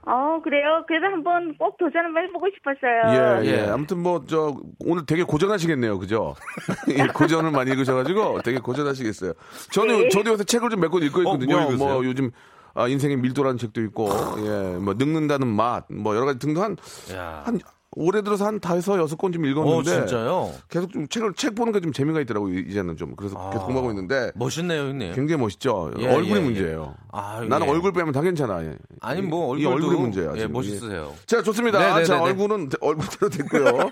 [0.03, 0.83] 어, 그래요?
[0.87, 3.41] 그래도 한번 꼭 도전 한번 해보고 싶었어요.
[3.43, 3.65] 예, 예.
[3.65, 3.69] 예.
[3.69, 5.99] 아무튼 뭐, 저, 오늘 되게 고전하시겠네요.
[5.99, 6.35] 그죠?
[6.97, 9.33] 예, 고전을 많이 읽으셔가지고 되게 고전하시겠어요.
[9.71, 10.09] 저는, 네.
[10.09, 11.55] 저도 요새 책을 좀 몇 권 읽고 어, 있거든요.
[11.57, 11.87] 뭐 읽으세요?
[11.93, 12.31] 뭐, 요즘,
[12.73, 14.09] 아, 인생의 밀도라는 책도 있고,
[14.45, 16.77] 예, 뭐, 늙는다는 맛, 뭐, 여러 가지 등등 한,
[17.13, 17.43] 야.
[17.45, 17.59] 한,
[17.97, 19.91] 올해 들어서 한 다섯, 여섯 권좀 어, 읽었는데.
[20.07, 20.51] 진짜요?
[20.69, 22.57] 계속 좀 책을, 책 보는 게 좀 재미가 있더라고요.
[22.59, 23.15] 이제는 좀.
[23.17, 23.49] 그래서 아.
[23.49, 24.31] 계속 공부하고 있는데.
[24.35, 25.13] 멋있네요, 형님.
[25.13, 25.91] 굉장히 멋있죠.
[25.99, 26.39] 예, 얼굴이 예, 예.
[26.39, 26.95] 문제예요.
[27.11, 27.71] 아, 나는 예.
[27.71, 28.63] 얼굴 빼면 다 괜찮아.
[28.63, 28.77] 예.
[29.01, 30.31] 아니 뭐이 얼굴도 얼굴이 문제야.
[30.35, 30.53] 예, 지금.
[30.53, 31.11] 멋있으세요.
[31.25, 31.79] 자, 좋습니다.
[31.79, 32.05] 네네네네.
[32.05, 33.89] 자, 얼굴은 얼굴대로 됐고요.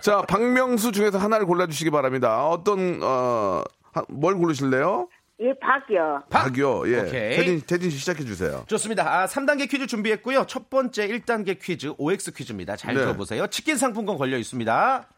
[0.00, 2.48] 자, 박명수 중에서 하나를 골라주시기 바랍니다.
[2.48, 3.62] 어떤 어,
[3.92, 5.08] 하- 뭘 고르실래요?
[5.42, 6.24] 예, 박이요.
[6.30, 6.88] 박요.
[6.88, 7.00] 예.
[7.00, 7.36] 오케이.
[7.36, 8.64] 태진, 태진 씨 시작해 주세요.
[8.68, 9.22] 좋습니다.
[9.22, 10.46] 아, 3단계 퀴즈 준비했고요.
[10.46, 12.76] 첫 번째 1단계 퀴즈 OX 퀴즈입니다.
[12.76, 13.00] 잘 네.
[13.00, 13.48] 들어보세요.
[13.48, 15.08] 치킨 상품권 걸려 있습니다.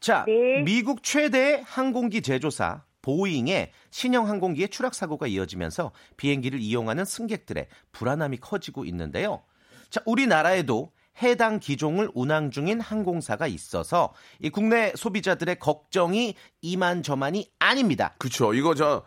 [0.00, 0.62] 자, 네.
[0.62, 8.84] 미국 최대 항공기 제조사 보잉의 신형 항공기의 추락 사고가 이어지면서 비행기를 이용하는 승객들의 불안함이 커지고
[8.84, 9.44] 있는데요.
[9.90, 10.90] 자, 우리나라에도
[11.22, 18.14] 해당 기종을 운항 중인 항공사가 있어서 이 국내 소비자들의 걱정이 이만저만이 아닙니다.
[18.18, 18.52] 그쵸.
[18.52, 19.04] 이거 저,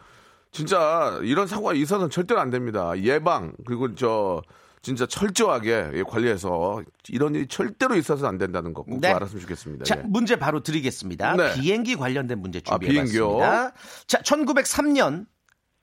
[0.51, 2.93] 진짜 이런 사고가 있어서는 절대로 안 됩니다.
[3.01, 4.41] 예방, 그리고 저,
[4.81, 9.09] 진짜 철저하게 예, 관리해서 이런 일이 절대로 있어서는 안 된다는 거꼭 네.
[9.09, 9.85] 알았으면 좋겠습니다.
[9.85, 10.01] 자, 예.
[10.03, 11.35] 문제 바로 드리겠습니다.
[11.35, 11.53] 네.
[11.55, 13.73] 비행기 관련된 문제 아, 준비해봤습니다.
[14.07, 15.25] 자, 1903년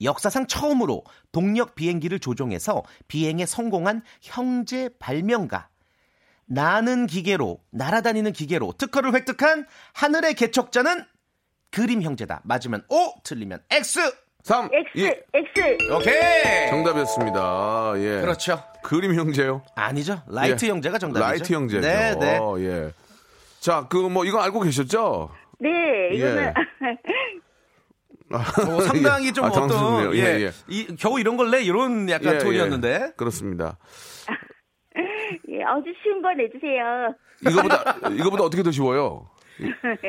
[0.03, 5.69] 역사상 처음으로 동력 비행기를 조종해서 비행에 성공한 형제 발명가.
[6.47, 11.05] 나는 기계로, 날아다니는 기계로 특허를 획득한 하늘의 개척자는
[11.71, 12.43] 그림 형제다.
[12.45, 14.01] 맞으면 O, 틀리면 X.
[14.47, 15.93] 3, X, 2, X.
[15.93, 16.69] 오케이.
[16.71, 17.95] 정답이었습니다.
[17.97, 18.21] 예.
[18.21, 18.63] 그렇죠.
[18.85, 19.63] 그림 형제요?
[19.75, 20.23] 아니죠.
[20.29, 20.71] 라이트 예.
[20.71, 21.29] 형제가 정답이죠.
[21.29, 21.81] 라이트 형제죠.
[21.81, 22.39] 네, 네.
[22.41, 22.93] 어, 예.
[23.59, 25.31] 자, 그 뭐 이거 알고 계셨죠?
[25.59, 26.55] 네, 이거는 예.
[28.37, 30.15] 어, 상당히 좀 아, 어떤 당황스럽네요.
[30.15, 30.51] 예, 예, 예.
[30.69, 33.13] 이, 겨우 이런 걸래 이런 약간 예, 톤이었는데 예.
[33.17, 33.79] 그렇습니다.
[35.51, 37.13] 예, 아주 쉬운 거 내주세요.
[37.51, 39.29] 이거보다 이거보다 어떻게 더 쉬워요?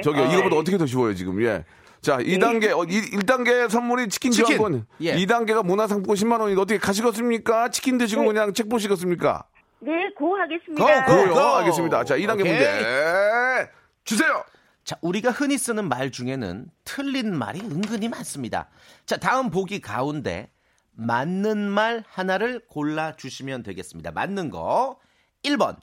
[0.03, 0.27] 저기요, 아.
[0.27, 1.41] 이거보다 어떻게 더 쉬워요, 지금?
[1.43, 1.63] 예.
[2.07, 4.55] 자, 2단계, 어, 1단계 선물이 치킨, 치킨.
[4.59, 4.87] 교환권.
[5.01, 5.13] 예.
[5.17, 7.69] 2단계가 문화상품권 10만 원인데 어떻게 가시겠습니까?
[7.69, 8.27] 치킨 드시고 네.
[8.29, 9.43] 그냥 책 보시겠습니까?
[9.81, 11.03] 네, 고 하겠습니다.
[11.03, 11.33] 고, 고.
[11.33, 11.45] 고요.
[11.55, 12.05] 알겠습니다.
[12.05, 12.53] 자, 2단계 오케이.
[12.53, 13.69] 문제
[14.05, 14.41] 주세요.
[14.85, 18.69] 자, 우리가 흔히 쓰는 말 중에는 틀린 말이 은근히 많습니다.
[19.05, 20.49] 자, 다음 보기 가운데
[20.93, 24.11] 맞는 말 하나를 골라 주시면 되겠습니다.
[24.11, 24.97] 맞는 거.
[25.43, 25.75] 1번.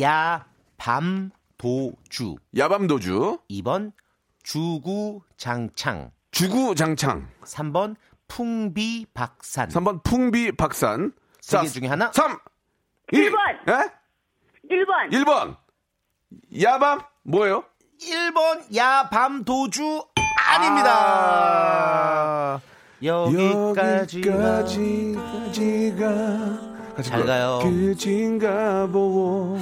[0.00, 2.36] 야, 밤, 도, 주.
[2.56, 3.90] 야밤도주, 2번.
[4.42, 6.10] 주구장창.
[6.30, 7.28] 주구장창.
[7.44, 7.96] 3번.
[8.28, 9.68] 풍비박산.
[9.68, 11.12] 3번 풍비박산.
[11.40, 12.10] 세개 중에 하나?
[12.12, 12.38] 3,
[13.12, 13.36] 2, 1번.
[13.68, 13.90] 예?
[14.70, 15.10] 1번.
[15.10, 15.56] 1번.
[16.62, 17.00] 야밤?
[17.24, 17.64] 뭐예요?
[18.00, 18.74] 1번.
[18.76, 20.02] 야, 밤, 도주.
[20.48, 20.90] 아닙니다.
[20.94, 22.60] 아,
[23.02, 24.60] 여기까지가.
[24.60, 26.06] 여기까지가
[26.96, 27.26] 같이 잘.
[27.26, 27.60] 가요.
[27.62, 29.58] 끝인가 보고.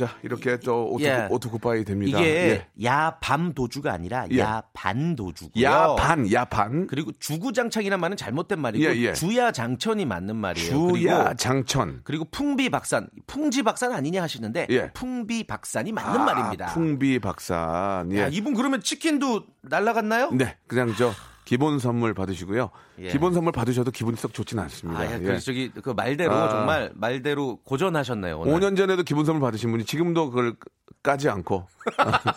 [0.00, 1.28] 자, 이렇게 또 auto, 예.
[1.28, 2.18] auto goodbye 됩니다.
[2.18, 4.38] 이게 야밤 도주가 아니라 예.
[4.38, 5.60] 야반 도주고요.
[5.60, 5.64] 예.
[5.64, 6.86] 야반, 야반.
[6.86, 9.12] 그리고 주구장창이란 말은 잘못된 말이고 예, 예.
[9.12, 10.70] 주야장천이 맞는 말이에요.
[10.70, 12.00] 주야 그리고 장천.
[12.04, 14.90] 그리고 풍비박산, 풍지박산 아니냐 하시는데 예.
[14.94, 16.68] 풍비박산이 맞는 말입니다.
[16.68, 18.12] 풍비박산.
[18.12, 18.20] 예.
[18.22, 20.30] 야, 이분 그러면 치킨도 날라갔나요?
[20.30, 21.12] 네, 그냥 저
[21.50, 22.70] 기본 선물 받으시고요.
[23.00, 23.08] 예.
[23.08, 25.00] 기본 선물 받으셔도 기분이 썩 좋지는 않습니다.
[25.00, 25.18] 아, 예, 예.
[25.18, 26.48] 그 저기 그 말대로 아.
[26.48, 28.38] 정말 말대로 고전하셨네요.
[28.38, 28.52] 오늘.
[28.54, 30.54] 5년 전에도 기본 선물 받으신 분이 지금도 그걸
[31.02, 31.66] 까지 않고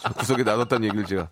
[0.01, 1.29] 저 구석에 놔뒀다는 얘기를 제가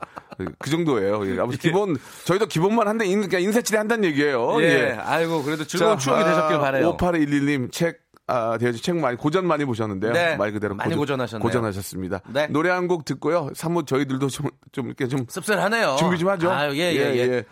[0.60, 1.26] 그 정도예요.
[1.26, 1.40] 예.
[1.40, 4.62] 아무튼 기본 저희도 기본만 한데 인, 그냥 인사치레 한다는 얘기예요.
[4.62, 4.92] 예.
[5.02, 6.98] 아이고 그래도 즐거운 추억이 되셨길 바래요.
[6.98, 10.14] 5811님 책 아, 대여주 책 많이 고전 많이 보셨는데요.
[10.14, 11.42] 네, 말 그대로 많이 고전하셨네요.
[11.44, 12.22] 고전하셨습니다.
[12.30, 12.48] 네.
[12.48, 13.50] 노래 한 곡 듣고요.
[13.56, 15.98] 사뭇 저희들도 좀, 좀 이렇게 좀 씁쓸하네요.
[16.00, 16.50] 준비 좀 하죠.
[16.50, 17.44] 아, 예, 예, 예.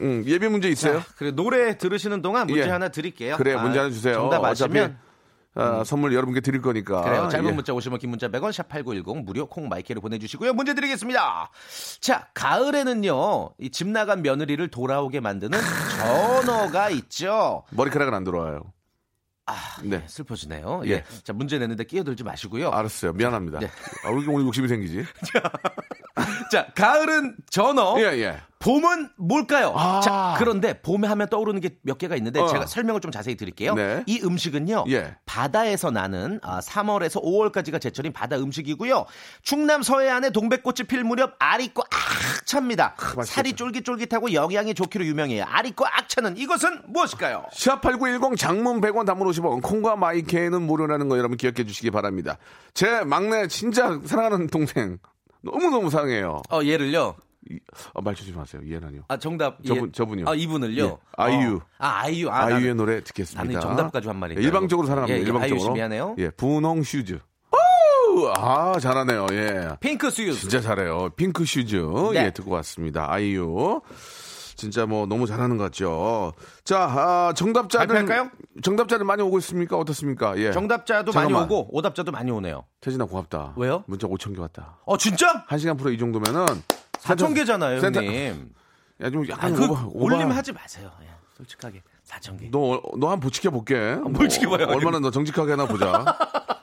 [0.00, 1.00] 음, 예비 문제 있어요?
[1.00, 2.70] 자, 그래 노래 들으시는 동안 문제 예.
[2.70, 3.36] 하나 드릴게요.
[3.36, 4.14] 그래 아, 문제 하나 주세요.
[4.14, 4.98] 정답 어차피 맞으면
[5.56, 7.02] 아, 선물 여러분께 드릴 거니까.
[7.02, 7.28] 그래요.
[7.28, 7.52] 짧은 예.
[7.52, 10.52] 문자 오시면 긴 문자 100원 샵 8910 무료 콩 마이크로 보내 주시고요.
[10.52, 11.48] 문제 드리겠습니다.
[12.00, 15.58] 자 가을에는요 이 집 나간 며느리를 돌아오게 만드는
[15.98, 17.62] 전어가 있죠.
[17.70, 18.72] 머리카락은 안 들어와요.
[19.46, 20.02] 아, 네.
[20.08, 20.82] 슬퍼지네요.
[20.86, 20.90] 예.
[20.90, 21.04] 예.
[21.22, 22.70] 자 문제 내는데 끼어들지 마시고요.
[22.70, 23.12] 알았어요.
[23.12, 23.58] 미안합니다.
[23.60, 23.66] 네.
[24.04, 25.04] 아, 왜 이렇게 오늘 욕심이 생기지?
[26.52, 27.94] 자, 가을은 전어.
[27.98, 28.36] 예, 예.
[28.60, 29.74] 봄은 뭘까요?
[29.76, 30.00] 아.
[30.00, 32.46] 자, 그런데 봄에 하면 떠오르는 게 몇 개가 있는데 어.
[32.46, 33.74] 제가 설명을 좀 자세히 드릴게요.
[33.74, 34.02] 네.
[34.06, 34.86] 이 음식은요.
[34.88, 35.16] 예.
[35.26, 39.04] 바다에서 나는 아, 3월에서 5월까지가 제철인 바다 음식이고요.
[39.42, 41.86] 충남 서해안에 동백꽃이 필 무렵 알이 꽉
[42.46, 42.94] 찹니다.
[43.26, 45.44] 살이 쫄깃쫄깃하고 영양이 좋기로 유명해요.
[45.46, 47.44] 알이 꽉 차는 이것은 무엇일까요?
[47.52, 52.38] 샵8910 장문 100원 단문 50원 콩과 마이케이는 무료라는 거 여러분 기억해 주시기 바랍니다.
[52.72, 54.98] 제 막내 진짜 사랑하는 동생
[55.44, 56.42] 너무너무 사랑해요.
[56.50, 57.14] 어, 얘를요.
[57.50, 57.58] 이-
[57.92, 58.62] 어, 말주지 마세요.
[58.64, 59.02] 이해나요.
[59.08, 59.62] 아, 정답.
[59.64, 59.92] 저분- 예.
[59.92, 60.26] 저분이요.
[60.28, 60.84] 아, 이분을요.
[60.84, 60.96] 예.
[61.18, 61.56] 아이유.
[61.56, 61.66] 어.
[61.78, 62.30] 아, 아이유.
[62.30, 63.44] 아, 아이유의 나는- 노래 듣겠습니다.
[63.44, 64.30] 나는 정답 가지고 한.
[64.30, 65.14] 예, 일방적으로 사랑합니다.
[65.14, 65.60] 예, 예, 일방적으로.
[65.60, 66.14] 아이유 씨 미안해요.
[66.18, 67.18] 예, 분홍 shoes.
[67.52, 68.28] 오!
[68.36, 69.26] 아, 잘하네요.
[69.32, 69.68] 예.
[69.80, 70.32] Pink shoes.
[70.34, 71.10] 진짜 잘해요.
[71.16, 71.76] Pink shoes.
[72.14, 72.26] 네.
[72.26, 73.10] 예, 듣고 왔습니다.
[73.12, 73.80] 아이유.
[74.64, 76.32] 진짜 뭐 너무 잘하는 것 같죠.
[76.64, 78.30] 자, 아, 정답자들 발표할까요?
[78.62, 79.76] 정답자들 많이 오고 있습니까?
[79.76, 80.36] 어떻습니까?
[80.38, 80.50] 예.
[80.52, 81.42] 정답자도 잠깐만.
[81.42, 82.64] 많이 오고 오답자도 많이 오네요.
[82.80, 83.52] 태진아 고맙다.
[83.56, 83.84] 왜요?
[83.86, 84.78] 문자 5천 개 왔다.
[84.86, 85.44] 어, 진짜?
[85.46, 86.46] 한 시간 프로 이 정도면은
[87.00, 88.52] 4천 개잖아요, 센터- 형님.
[89.02, 90.04] 야, 좀 약간 아, 그 오바, 오바.
[90.14, 90.90] 올림 하지 마세요.
[91.02, 92.48] 예, 솔직하게 4천 개.
[92.50, 93.74] 너, 너 한 번 지켜 볼게.
[94.04, 94.66] 뭘 지켜봐요?
[94.68, 96.04] 얼마나 너 정직하게 하나 보자.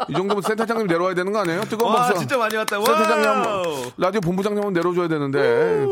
[0.10, 1.62] 이 정도면 센터장님 내려와야 되는 거 아니에요?
[1.64, 2.20] 뜨거운 와, 박수.
[2.20, 2.78] 진짜 많이 왔다.
[2.80, 2.86] 와.
[2.86, 5.86] 센터장님 라디오 본부장님은 내려줘야 되는데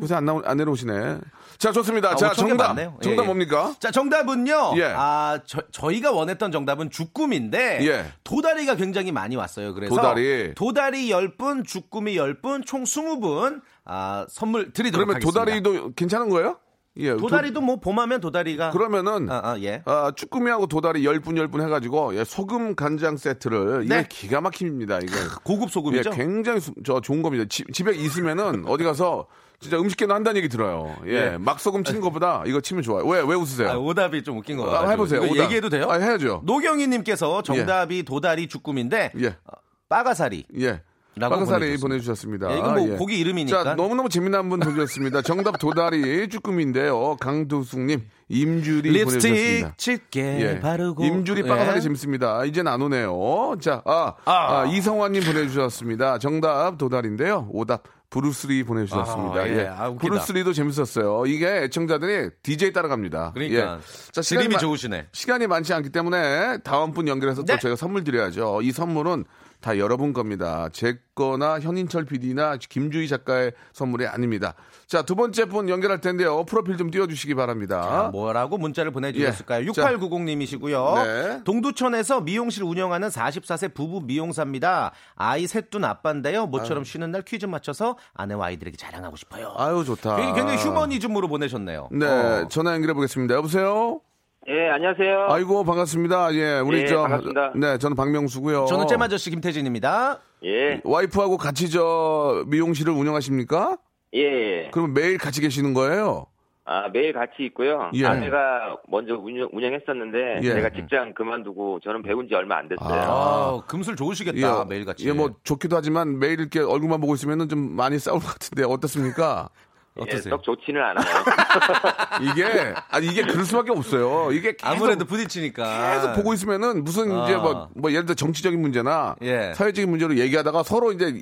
[0.00, 1.18] 요새 안 나오 안 내려오시네.
[1.58, 2.10] 자 좋습니다.
[2.12, 2.78] 아, 자 5천 개 정답.
[2.78, 3.26] 예, 정답 예.
[3.26, 3.74] 뭡니까?
[3.80, 4.74] 자, 정답은요.
[4.76, 4.84] 예.
[4.96, 8.12] 아, 저, 저희가 원했던 정답은 주꾸미인데 예.
[8.24, 9.74] 도다리가 굉장히 많이 왔어요.
[9.74, 10.54] 그래서 도다리.
[10.54, 15.40] 도다리 10분, 주꾸미 10분, 총 20분 아, 선물 드리도록 그러면 하겠습니다.
[15.44, 16.58] 도다리도 괜찮은 거예요?
[16.98, 17.16] 예.
[17.16, 19.82] 도다리도 뭐 봄하면 도다리가 도, 그러면은 아, 아, 예.
[19.84, 24.06] 아, 쭈꾸미하고 도다리 10분 10분 해 가지고 예, 소금 간장 세트를 이게 네.
[24.08, 24.98] 기가 막힙니다.
[24.98, 25.12] 이게
[25.44, 26.10] 고급 예, 소금이죠?
[26.10, 27.44] 굉장히 수- 저 좋은 겁니다.
[27.48, 29.26] 집, 집에 있으면은 어디 가서
[29.60, 30.94] 진짜 음식계는 한다는 얘기 들어요.
[31.06, 31.36] 예, 예.
[31.38, 33.04] 막 소금 치는 것보다 이거 치면 좋아요.
[33.06, 33.70] 왜 왜 웃으세요?
[33.70, 34.90] 아, 오답이 좀 웃긴 거 아, 같아요.
[34.92, 35.24] 해보세요.
[35.24, 35.44] 이거 오답.
[35.44, 35.86] 얘기해도 돼요?
[35.90, 36.42] 아, 해야죠.
[36.44, 39.26] 노경희님께서 정답이 도다리 주꾸미인데 예.
[39.28, 39.52] 어,
[39.88, 40.44] 빠가사리.
[40.60, 40.82] 예.
[41.18, 42.48] 라고 빠가사리 보내주셨습니다.
[42.48, 42.52] 보내주셨습니다.
[42.52, 43.64] 예, 이건 뭐 고기 이름이니까.
[43.64, 45.22] 자, 너무너무 재미난 분 보내주셨습니다.
[45.22, 47.16] 정답 도다리 쭈꾸미인데요.
[47.20, 49.68] 강두숙님, 임주리 보내주셨습니다.
[49.68, 51.80] 립스틱 짙게 바르고 임주리 빠가사리 예.
[51.80, 52.44] 재밌습니다.
[52.44, 53.56] 이제는 안 오네요.
[53.60, 54.60] 자, 아, 아.
[54.60, 56.18] 아, 이성환님 보내주셨습니다.
[56.18, 57.48] 정답 도다리인데요.
[57.52, 59.40] 오답 브루스리 보내주셨습니다.
[59.40, 59.66] 아, 예, 예.
[59.66, 59.92] 아.
[59.92, 61.26] 브루스리도 재밌었어요.
[61.26, 63.32] 이게 애청자들이 DJ 따라갑니다.
[63.34, 64.12] 그러니까 예.
[64.12, 65.08] 자, 시간이 좋으시네.
[65.12, 67.58] 시간이 많지 않기 때문에 다음 분 연결해서 또 네.
[67.58, 68.60] 저희가 선물 드려야죠.
[68.62, 69.24] 이 선물은
[69.60, 70.68] 다 여러분 겁니다.
[70.72, 74.54] 제 거나 현인철 PD나 김주희 작가의 선물이 아닙니다.
[74.86, 76.44] 자, 두 번째 분 연결할 텐데요.
[76.44, 77.82] 프로필 좀 띄워주시기 바랍니다.
[77.82, 79.58] 자, 뭐라고 문자를 보내주셨을까요?
[79.58, 79.62] 아?
[79.62, 79.66] 예.
[79.66, 81.04] 6890님이시고요.
[81.04, 81.40] 네.
[81.44, 84.92] 동두천에서 미용실 운영하는 44세 부부 미용사입니다.
[85.16, 86.46] 아이 셋둔 아빠인데요.
[86.46, 89.54] 모처럼 쉬는 날 퀴즈 맞춰서 아내와 아이들에게 자랑하고 싶어요.
[89.56, 90.16] 아유, 좋다.
[90.16, 91.88] 굉장히, 굉장히 휴머니즘으로 보내셨네요.
[91.90, 92.48] 네, 어.
[92.48, 93.34] 전화 연결해 보겠습니다.
[93.34, 94.00] 여보세요?
[94.48, 95.26] 예, 안녕하세요.
[95.28, 96.34] 아이고, 반갑습니다.
[96.34, 97.02] 예, 우리 예, 저.
[97.02, 97.52] 반갑습니다.
[97.54, 98.64] 네, 저는 박명수고요.
[98.64, 100.20] 저는 잼아저씨 김태진입니다.
[100.44, 103.76] 예, 와이프하고 같이 저 미용실을 운영하십니까?
[104.14, 104.70] 예.
[104.70, 106.26] 그러면 매일 같이 계시는 거예요?
[106.64, 107.90] 아, 매일 같이 있고요.
[107.94, 108.06] 예.
[108.06, 110.52] 아내가 먼저 운영, 운영했었는데, 예.
[110.54, 113.00] 제가 직장 그만두고 저는 배운 지 얼마 안 됐어요.
[113.10, 114.64] 아, 금술 좋으시겠다.
[114.66, 115.06] 매일 같이.
[115.08, 119.48] 예, 뭐 좋기도 하지만 매일 이렇게 얼굴만 보고 있으면 좀 많이 싸울 것 같은데 어떻습니까?
[120.00, 120.34] 예, 어떠세요?
[120.34, 121.04] 썩 좋지는 않아요.
[122.32, 124.30] 이게 아니 이게 그럴 수밖에 없어요.
[124.32, 125.94] 이게 계속, 아무래도 부딪히니까.
[125.94, 127.24] 계속 보고 있으면은 무슨 아.
[127.24, 129.52] 이제 뭐, 뭐 예를 들어 정치적인 문제나 예.
[129.54, 131.20] 사회적인 문제로 얘기하다가 서로 이제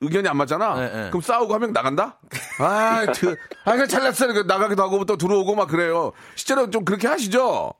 [0.00, 0.74] 의견이 안 맞잖아.
[0.78, 1.08] 예, 예.
[1.08, 2.18] 그럼 싸우고 하면 나간다?
[2.58, 4.26] 아, 그, 아, 그냥 잘났어.
[4.42, 6.12] 나가기도 하고 또 들어오고 막 그래요.
[6.34, 7.72] 실제로 좀 그렇게 하시죠?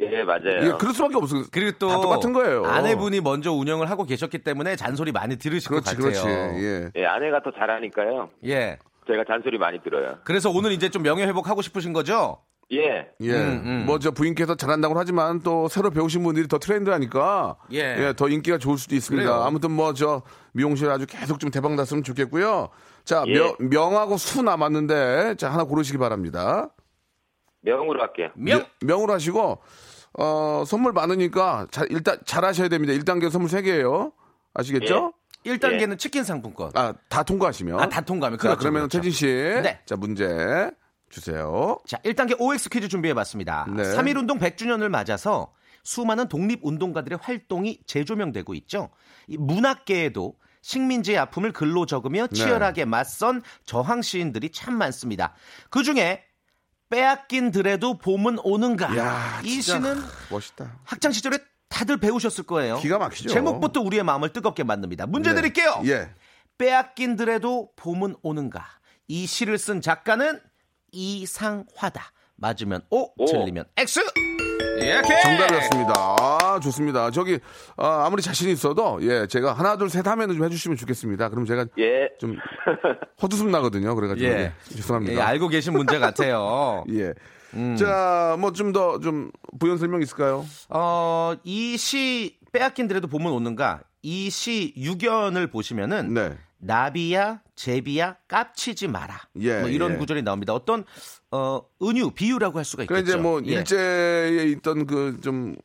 [0.00, 0.62] 예, 맞아요.
[0.62, 1.44] 예, 그럴 수밖에 없어요.
[1.52, 2.64] 그리고 또다 똑같은 거예요.
[2.64, 6.52] 아내분이 먼저 운영을 하고 계셨기 때문에 잔소리 많이 들으실 그렇지, 것 같아요.
[6.52, 6.64] 그렇지.
[6.64, 6.90] 예.
[6.96, 8.30] 예, 아내가 더 잘하니까요.
[8.46, 8.78] 예.
[9.06, 10.18] 제가 잔소리 많이 들어요.
[10.24, 12.38] 그래서 오늘 이제 좀 명예 회복하고 싶으신 거죠?
[12.72, 13.06] 예.
[13.20, 13.32] 예.
[13.32, 18.14] 음, 뭐저 부인께서 잘한다고 하지만 또 새로 배우신 분들이 더 트렌드하니까 예.
[18.16, 19.28] 더 인기가 좋을 수도 있습니다.
[19.28, 19.42] 그래요.
[19.42, 22.70] 아무튼 뭐 저 미용실 아주 계속 좀 대박 났으면 좋겠고요.
[23.04, 23.32] 자, 예.
[23.34, 26.70] 명, 명하고 수 남았는데 자, 하나 고르시기 바랍니다.
[27.60, 28.30] 명으로 할게요.
[28.34, 28.64] 명.
[28.80, 29.58] 명 으로 하시고
[30.18, 32.92] 어, 선물 많으니까 자, 일단 잘 하셔야 됩니다.
[32.94, 34.12] 1단계 선물 3개예요.
[34.54, 35.12] 아시겠죠?
[35.44, 36.70] 1단계는 치킨 상품권.
[36.74, 37.80] 아, 다 통과하시면.
[37.80, 38.38] 아, 다 통과하면.
[38.38, 38.98] 자, 그렇죠, 그러면 그렇죠.
[38.98, 39.26] 태진 씨.
[39.26, 39.80] 네.
[39.84, 40.70] 자, 문제
[41.10, 41.78] 주세요.
[41.86, 43.66] 자, 1단계 OX 퀴즈 준비해 봤습니다.
[43.74, 43.82] 네.
[43.82, 45.52] 3.1 운동 100주년을 맞아서
[45.84, 48.90] 수많은 독립 운동가들의 활동이 재조명되고 있죠.
[49.26, 52.34] 이 문학계에도 식민지의 아픔을 글로 적으며 네.
[52.34, 55.34] 치열하게 맞선 저항 시인들이 참 많습니다.
[55.70, 56.24] 그 중에
[56.88, 58.96] 빼앗긴 들에도 봄은 오는가.
[58.96, 59.96] 야, 이 시는
[60.30, 60.78] 멋있다.
[60.84, 61.38] 학창 시절에
[61.72, 62.76] 다들 배우셨을 거예요.
[62.76, 63.30] 기가 막히죠.
[63.30, 65.06] 제목부터 우리의 마음을 뜨겁게 만듭니다.
[65.06, 65.36] 문제 네.
[65.36, 65.80] 드릴게요.
[65.86, 66.10] 예.
[66.58, 68.62] 빼앗긴 들에도 봄은 오는가.
[69.08, 70.38] 이 시를 쓴 작가는
[70.92, 72.12] 이상화다.
[72.36, 73.24] 맞으면 O, 오.
[73.24, 74.00] 틀리면 X.
[74.82, 75.92] 예, 정답이었습니다.
[75.96, 77.10] 아, 좋습니다.
[77.10, 77.38] 저기,
[77.76, 81.28] 아, 아무리 자신 있어도, 예, 제가 하나, 둘, 셋 하면 좀 해주시면 좋겠습니다.
[81.30, 82.08] 그럼 제가 예.
[82.18, 82.36] 좀
[83.22, 83.94] 헛웃음 나거든요.
[83.94, 84.28] 그래가지고.
[84.28, 84.32] 예.
[84.32, 85.20] 예, 죄송합니다.
[85.20, 86.84] 예, 알고 계신 문제 같아요.
[86.92, 87.14] 예.
[87.78, 90.44] 자, 뭐 좀더좀 부연 설명 있을까요?
[90.68, 96.36] 어, 이 시 빼앗긴들에도 보면 오는가 이 시 유견을 보시면은 네.
[96.58, 99.20] 나비야 제비야 깝치지 마라.
[99.40, 99.96] 예, 뭐 이런 예.
[99.96, 100.52] 구절이 나옵니다.
[100.54, 100.84] 어떤
[101.30, 102.94] 어 은유 비유라고 할 수가 있겠죠.
[102.94, 103.58] 그러니까 이제 뭐 예.
[103.58, 105.56] 일제에 있던 그 좀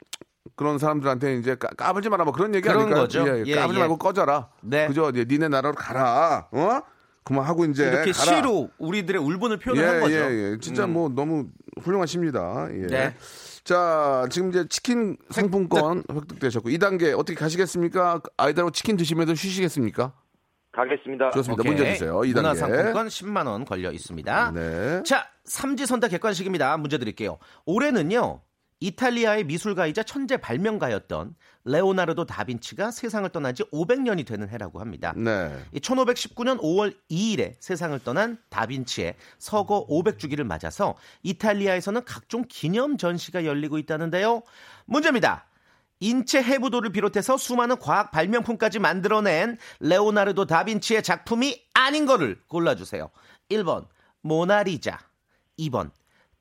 [0.55, 3.01] 그런 사람들한테 이제 까, 까불지 마라 뭐 그런 얘기 그런 아닐까요?
[3.03, 3.27] 거죠.
[3.27, 3.79] 예, 예, 까불지 예.
[3.81, 4.49] 말고 꺼져라.
[4.61, 4.87] 네.
[4.87, 5.09] 그죠?
[5.09, 6.47] 이제 니네 나라로 가라.
[6.51, 6.81] 어?
[7.27, 8.37] 그만하고 이제 이렇게 가라.
[8.37, 10.15] 시로 우리들의 울분을 예, 표현을 한 거죠.
[10.15, 10.57] 예, 예.
[10.61, 11.47] 진짜 뭐 너무
[11.81, 12.69] 훌륭하십니다.
[12.71, 12.87] 예.
[12.87, 13.15] 네.
[13.65, 18.21] 자, 지금 이제 치킨 상품권 획득 되셨고 2단계 어떻게 가시겠습니까?
[18.37, 20.13] 아이들하고 치킨 드시면서 쉬시겠습니까?
[20.71, 21.31] 가겠습니다.
[21.31, 21.61] 좋습니다.
[21.61, 21.73] 오케이.
[21.73, 22.19] 문제 주세요.
[22.19, 22.35] 2단계.
[22.35, 24.51] 문화상품권 10만 원 걸려 있습니다.
[24.51, 25.03] 네.
[25.03, 26.77] 자, 삼지선다 객관식입니다.
[26.77, 27.39] 문제 드릴게요.
[27.65, 28.41] 올해는요.
[28.79, 31.35] 이탈리아의 미술가이자 천재 발명가였던
[31.65, 35.13] 레오나르도 다빈치가 세상을 떠난 지 500년이 되는 해라고 합니다.
[35.15, 35.51] 네.
[35.71, 43.77] 이 1519년 5월 2일에 세상을 떠난 다빈치의 서거 500주기를 맞아서 이탈리아에서는 각종 기념 전시가 열리고
[43.79, 44.43] 있다는데요.
[44.85, 45.47] 문제입니다.
[45.99, 53.09] 인체 해부도를 비롯해서 수많은 과학 발명품까지 만들어낸 레오나르도 다빈치의 작품이 아닌 거를 골라주세요.
[53.49, 53.87] 1번
[54.21, 54.99] 모나리자
[55.57, 55.89] 2번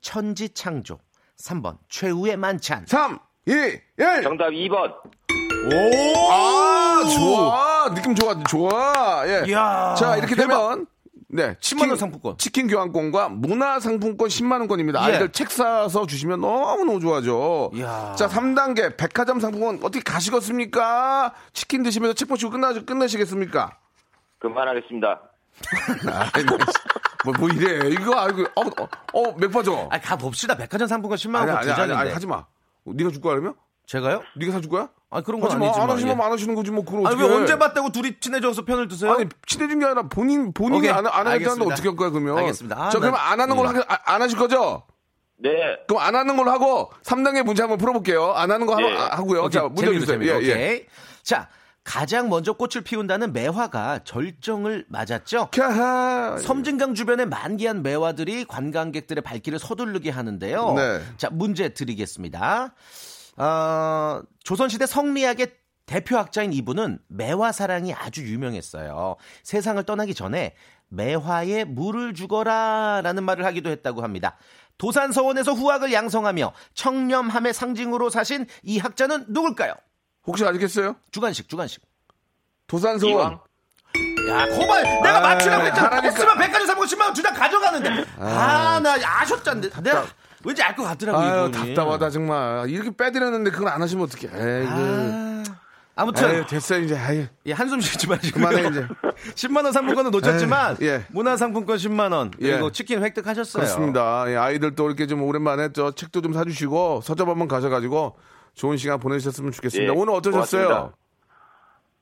[0.02, 0.98] 천지창조
[1.38, 3.80] 3번 최후의 만찬 3 2 1
[4.22, 4.92] 정답 2번.
[6.30, 7.94] 아, 좋아.
[7.94, 8.34] 느낌 좋아.
[8.44, 9.22] 좋아.
[9.26, 9.44] 예.
[9.48, 10.70] 이야, 자, 이렇게 대박.
[10.70, 10.86] 되면
[11.28, 12.38] 네, 10만 원 상품권.
[12.38, 15.00] 치킨 교환권과 문화 상품권 10만 원권입니다.
[15.08, 15.12] 예.
[15.12, 17.70] 아이들 책 사서 주시면 너무너무 좋아져.
[17.74, 18.14] 이야.
[18.16, 21.34] 자, 3단계 백화점 상품권 어떻게 가시겠습니까?
[21.52, 23.76] 치킨 드시면서 책 보시고 끝나 끝내시겠습니까?
[24.38, 25.20] 그만하겠습니다.
[26.12, 26.44] 아이,
[27.26, 27.88] 뭐, 뭐 이래.
[27.90, 29.88] 이거 알고 어, 어, 어, 맥 빠져.
[29.90, 30.56] 아, 가봅시다.
[30.56, 32.44] 백화점 상품권 10만 아니, 원 아니, 두 아니, 하지 마.
[32.84, 33.54] 네가 줄 거야, 그러면?
[33.86, 34.22] 제가요?
[34.36, 34.88] 네가 사줄 거야?
[35.10, 35.66] 아, 그런 건 하지 마.
[35.66, 35.88] 아니지만.
[35.90, 36.22] 안 하시면 예.
[36.24, 39.12] 안 하시는 거지, 뭐, 그걸 아니, 왜 언제 봤다고 둘이 친해져서 편을 드세요?
[39.12, 41.72] 아니 친해진 게 아니라 본인 본인이 오케이, 안, 안 하겠다는데.
[41.72, 42.38] 어떻게 할 거야 그러면?
[42.38, 42.76] 알겠습니다.
[42.80, 43.78] 아, 저 그러면 나- 안 하는 걸로 예.
[43.78, 44.82] 하, 아, 안 하실 거죠?
[45.38, 45.50] 네.
[45.86, 48.32] 그럼 안 하는 걸로 하고 3단계 문제 한번 풀어볼게요.
[48.32, 48.94] 안 하는 거 예.
[48.96, 50.20] 하, 고요 오케이, 자 문제 주세요.
[50.22, 50.86] 예, 예.
[51.22, 51.48] 자,
[51.86, 55.50] 가장 먼저 꽃을 피운다는 매화가 절정을 맞았죠.
[55.52, 56.38] 캬하.
[56.40, 60.72] 섬진강 주변의 만기한 매화들이 관광객들의 발길을 서두르게 하는데요.
[60.74, 61.00] 네.
[61.16, 62.74] 자, 문제 드리겠습니다.
[63.36, 65.52] 어, 조선시대 성리학의
[65.86, 69.14] 대표학자인 이분은 매화 사랑이 아주 유명했어요.
[69.44, 70.56] 세상을 떠나기 전에
[70.88, 74.36] 매화에 물을 주거라 라는 말을 하기도 했다고 합니다.
[74.78, 79.74] 도산서원에서 후학을 양성하며 청렴함의 상징으로 사신 이 학자는 누굴까요?
[80.26, 80.96] 혹시 아시겠어요?
[81.10, 81.82] 주간식, 주간식.
[82.66, 83.14] 도산서원.
[83.14, 83.40] 이왕.
[84.28, 84.80] 야, 거봐.
[84.82, 86.00] 내가 아, 맞추라고 했잖아.
[86.02, 88.04] 했으면 백화점 사고 10만 원 두 장 가져가는데.
[88.18, 89.70] 아, 나 아셨잖데.
[89.82, 90.04] 내가
[90.44, 91.52] 왠지 알 것 같더라고, 이분이.
[91.74, 92.68] 답답하다 정말.
[92.68, 94.28] 이렇게 빼드렸는데 그걸 안 하시면 어떡해.
[94.34, 95.42] 에이, 아,
[95.94, 96.96] 아무튼 에이, 됐어 이제.
[97.08, 97.28] 에이.
[97.46, 98.86] 예, 한숨 쉬지 마시고 그만해, 이제.
[99.34, 101.04] 10만 원 상품권은 놓쳤지만 에이, 예.
[101.10, 102.72] 문화상품권 10만 원 그리고 예.
[102.72, 103.62] 치킨 획득하셨어요.
[103.62, 104.24] 그렇습니다.
[104.28, 108.16] 예, 아이들 또 이렇게 좀 오랜만에 저 책도 좀 사주시고 서점 한번 가셔가지고
[108.56, 109.92] 좋은 시간 보내셨으면 좋겠습니다.
[109.92, 110.66] 예, 오늘 어떠셨어요?
[110.66, 110.96] 고맙습니다.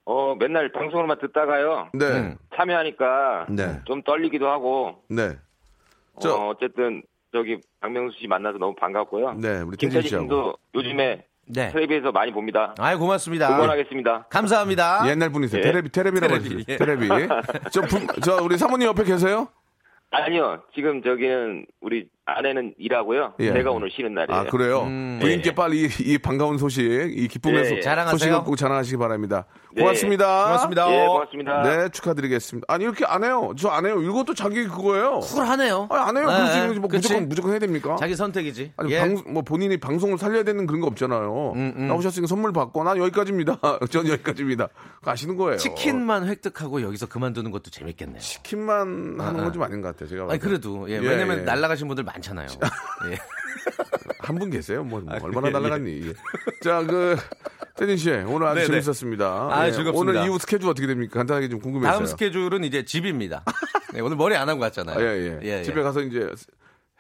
[0.07, 1.89] 어, 맨날 방송을만 듣다가요.
[1.93, 2.05] 네.
[2.07, 2.37] 음.
[2.57, 3.81] 참여하니까 네.
[3.85, 5.03] 좀 떨리기도 하고.
[5.09, 5.37] 네.
[6.21, 9.33] 저- 어, 어쨌든 저기 박명수 씨 만나서 너무 반갑고요.
[9.35, 10.21] 네, 우리 김태진.
[10.23, 11.73] 씨도 요즘에 네.
[11.73, 12.75] 텔레비에서 많이 봅니다.
[12.79, 13.49] 아이 고맙습니다.
[13.57, 14.27] 응원하겠습니다.
[14.31, 15.09] 감사합니다.
[15.09, 15.59] 옛날 분이세요.
[15.61, 15.65] 예.
[15.65, 16.65] 테레비, 테레비라고 테레비.
[16.69, 16.77] 예.
[16.77, 17.09] 테레비.
[17.73, 19.49] 저, 분, 저, 우리 사모님 옆에 계세요?
[20.13, 23.35] 아니요, 지금 저기는 우리 아내는 일하고요.
[23.41, 23.53] 예.
[23.53, 24.41] 제가 오늘 쉬는 날이에요.
[24.41, 24.83] 아, 그래요?
[24.85, 25.19] 음.
[25.21, 25.55] 부인께 예.
[25.55, 27.81] 빨리 이, 이 반가운 소식, 이 기쁨의 예, 소, 예.
[27.81, 28.17] 자랑하세요.
[28.19, 29.45] 소식을 꼭 자랑하시기 바랍니다.
[29.73, 29.83] 네.
[29.83, 30.45] 고맙습니다.
[30.45, 30.91] 고맙습니다.
[31.03, 31.63] 예, 고맙습니다.
[31.63, 32.73] 네, 축하드리겠습니다.
[32.73, 33.53] 아니, 이렇게 안 해요.
[33.59, 34.01] 저 안 해요.
[34.01, 35.19] 이것도 자기 그거예요.
[35.21, 35.89] 쿨하네요.
[35.91, 36.27] 아니, 안 해요.
[36.29, 36.81] 네, 그러지.
[36.81, 37.09] 뭐 그치?
[37.09, 37.97] 무조건, 무조건 해야 됩니까?
[37.99, 38.73] 자기 선택이지.
[38.77, 39.01] 아니, 예.
[39.01, 41.53] 방, 뭐 본인이 방송을 살려야 되는 그런 거 없잖아요.
[41.57, 41.89] 음, 음.
[41.89, 43.59] 나오셨으니까 선물 받고, 난 여기까지입니다.
[43.91, 44.69] 전 여기까지입니다.
[45.03, 45.59] 가시는 거예요.
[45.59, 48.21] 치킨만 획득하고 여기서 그만두는 것도 재밌겠네요.
[48.21, 50.09] 치킨만 하는 아, 건좀 아닌 것 같아요.
[50.09, 50.27] 제가.
[50.31, 50.39] 아니.
[50.39, 51.43] 그래도 예, 예, 왜냐면 예.
[51.43, 52.49] 날라가신 분들 많 잖아요.
[53.11, 53.19] 예.
[54.21, 54.85] 한분 계세요?
[54.85, 56.09] 뭐, 뭐 아, 얼마나 예, 날라갔니?
[56.09, 56.15] 예.
[56.63, 57.17] 자, 그,
[57.77, 58.67] 태진 씨, 오늘 아주 네네.
[58.67, 59.49] 재밌었습니다.
[59.51, 60.21] 아, 예, 즐겁습니다.
[60.21, 61.15] 오늘 이후 스케줄 어떻게 됩니까?
[61.19, 61.93] 간단하게 좀 궁금해서요.
[61.93, 63.45] 다음 스케줄은 이제 집입니다.
[63.93, 64.99] 네, 오늘 머리 안 하고 갔잖아요.
[64.99, 65.63] 아, 예, 예.
[65.63, 66.31] 집에 가서 이제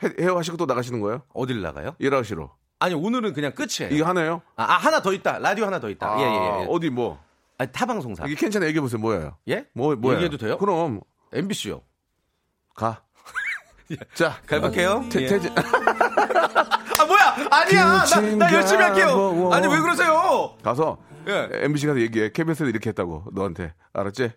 [0.02, 1.22] 해, 헤어 하시고 또 나가시는 거예요?
[1.32, 1.94] 어딜 나가요?
[1.98, 2.54] 일하시러.
[2.80, 3.94] 아니 오늘은 그냥 끝이에요.
[3.94, 4.42] 이게 하나요?
[4.56, 5.38] 아, 아, 하나 더 있다.
[5.38, 6.06] 라디오 하나 더 있다.
[6.06, 6.66] 아, 예, 예, 예.
[6.68, 7.22] 어디 뭐?
[7.56, 8.26] 아니, 타방송사.
[8.26, 9.00] 이게 괜찮아 얘기해 보세요.
[9.00, 9.36] 뭐예요?
[9.48, 9.66] 예?
[9.74, 10.22] 뭐, 뭐예요?
[10.22, 10.58] 얘기해도 돼요?
[10.58, 11.00] 그럼,
[11.32, 11.82] MBC요.
[12.74, 13.03] 가.
[14.14, 15.04] 자, 갈게요.
[15.10, 15.26] 태, 예.
[15.26, 15.50] 태진.
[15.56, 17.36] 아 뭐야?
[17.50, 18.04] 아니야.
[18.04, 19.50] 나, 나 열심히 할게요.
[19.52, 20.56] 아니 왜 그러세요?
[20.62, 21.48] 가서, 예.
[21.52, 22.30] MBC 가서 얘기해.
[22.32, 23.74] KBS에서 이렇게 했다고, 너한테.
[23.92, 24.32] 알았지?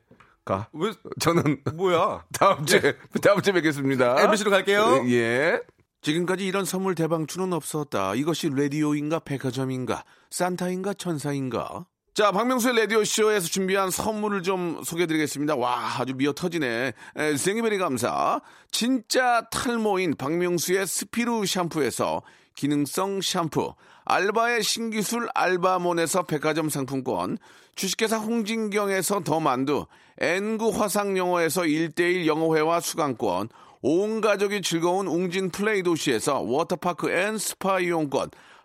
[0.46, 0.70] 가.
[0.74, 2.24] 왜 저는 뭐야?
[2.34, 4.22] 다음 주에, 다음 주에 뵙겠습니다.
[4.22, 5.04] MBC로 갈게요.
[5.10, 5.62] 예.
[6.02, 8.16] 지금까지 이런 선물 대방출은 없었다.
[8.16, 11.86] 이것이 라디오인가 백화점인가 산타인가 천사인가?
[12.18, 15.56] 자, 박명수의 라디오쇼에서 준비한 선물을 좀 소개해드리겠습니다.
[15.56, 16.94] 와, 아주 미어 터지네.
[17.16, 18.42] 에, 생이베리 감사.
[18.72, 22.24] 진짜 탈모인 박명수의 스피루 샴푸에서
[22.56, 23.76] 기능성 샴푸.
[24.06, 27.38] 알바의 신기술 알바몬에서 백화점 상품권.
[27.76, 29.86] 주식회사 홍진경에서 더 만두.
[30.20, 33.50] 엔구 화상영어에서 1대1 영어회화 수강권.
[33.84, 38.32] 온 가족이 즐거운 웅진 플레이 도시에서 워터파크 and 스파 이용권.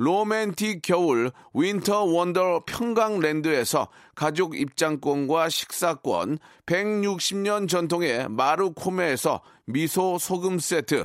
[0.00, 11.04] 로맨틱 겨울 winter wonder 평강랜드에서 가족 입장권과 식사권, 160년 전통의 마루코메에서 미소 소금 세트,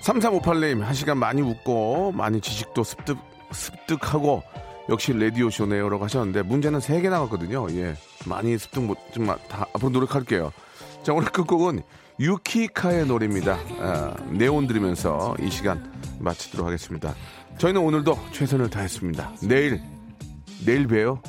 [0.00, 3.18] 3358님, 한 시간 많이 웃고, 많이 지식도 습득,
[3.52, 4.42] 습득하고,
[4.88, 5.88] 역시 라디오쇼네요.
[5.88, 7.66] 라고 하셨는데, 문제는 3개 나갔거든요.
[7.72, 7.94] 예.
[8.26, 10.52] 많이 습득 못, 정말 다, 앞으로 노력할게요.
[11.02, 11.82] 자, 오늘 끝곡은
[12.18, 13.58] 유키카의 노래입니다.
[13.78, 17.14] 아, 네온 들으면서 이 시간 마치도록 하겠습니다.
[17.58, 19.32] 저희는 오늘도 최선을 다했습니다.
[19.42, 19.80] 내일,
[20.64, 21.22] 내일 봬요.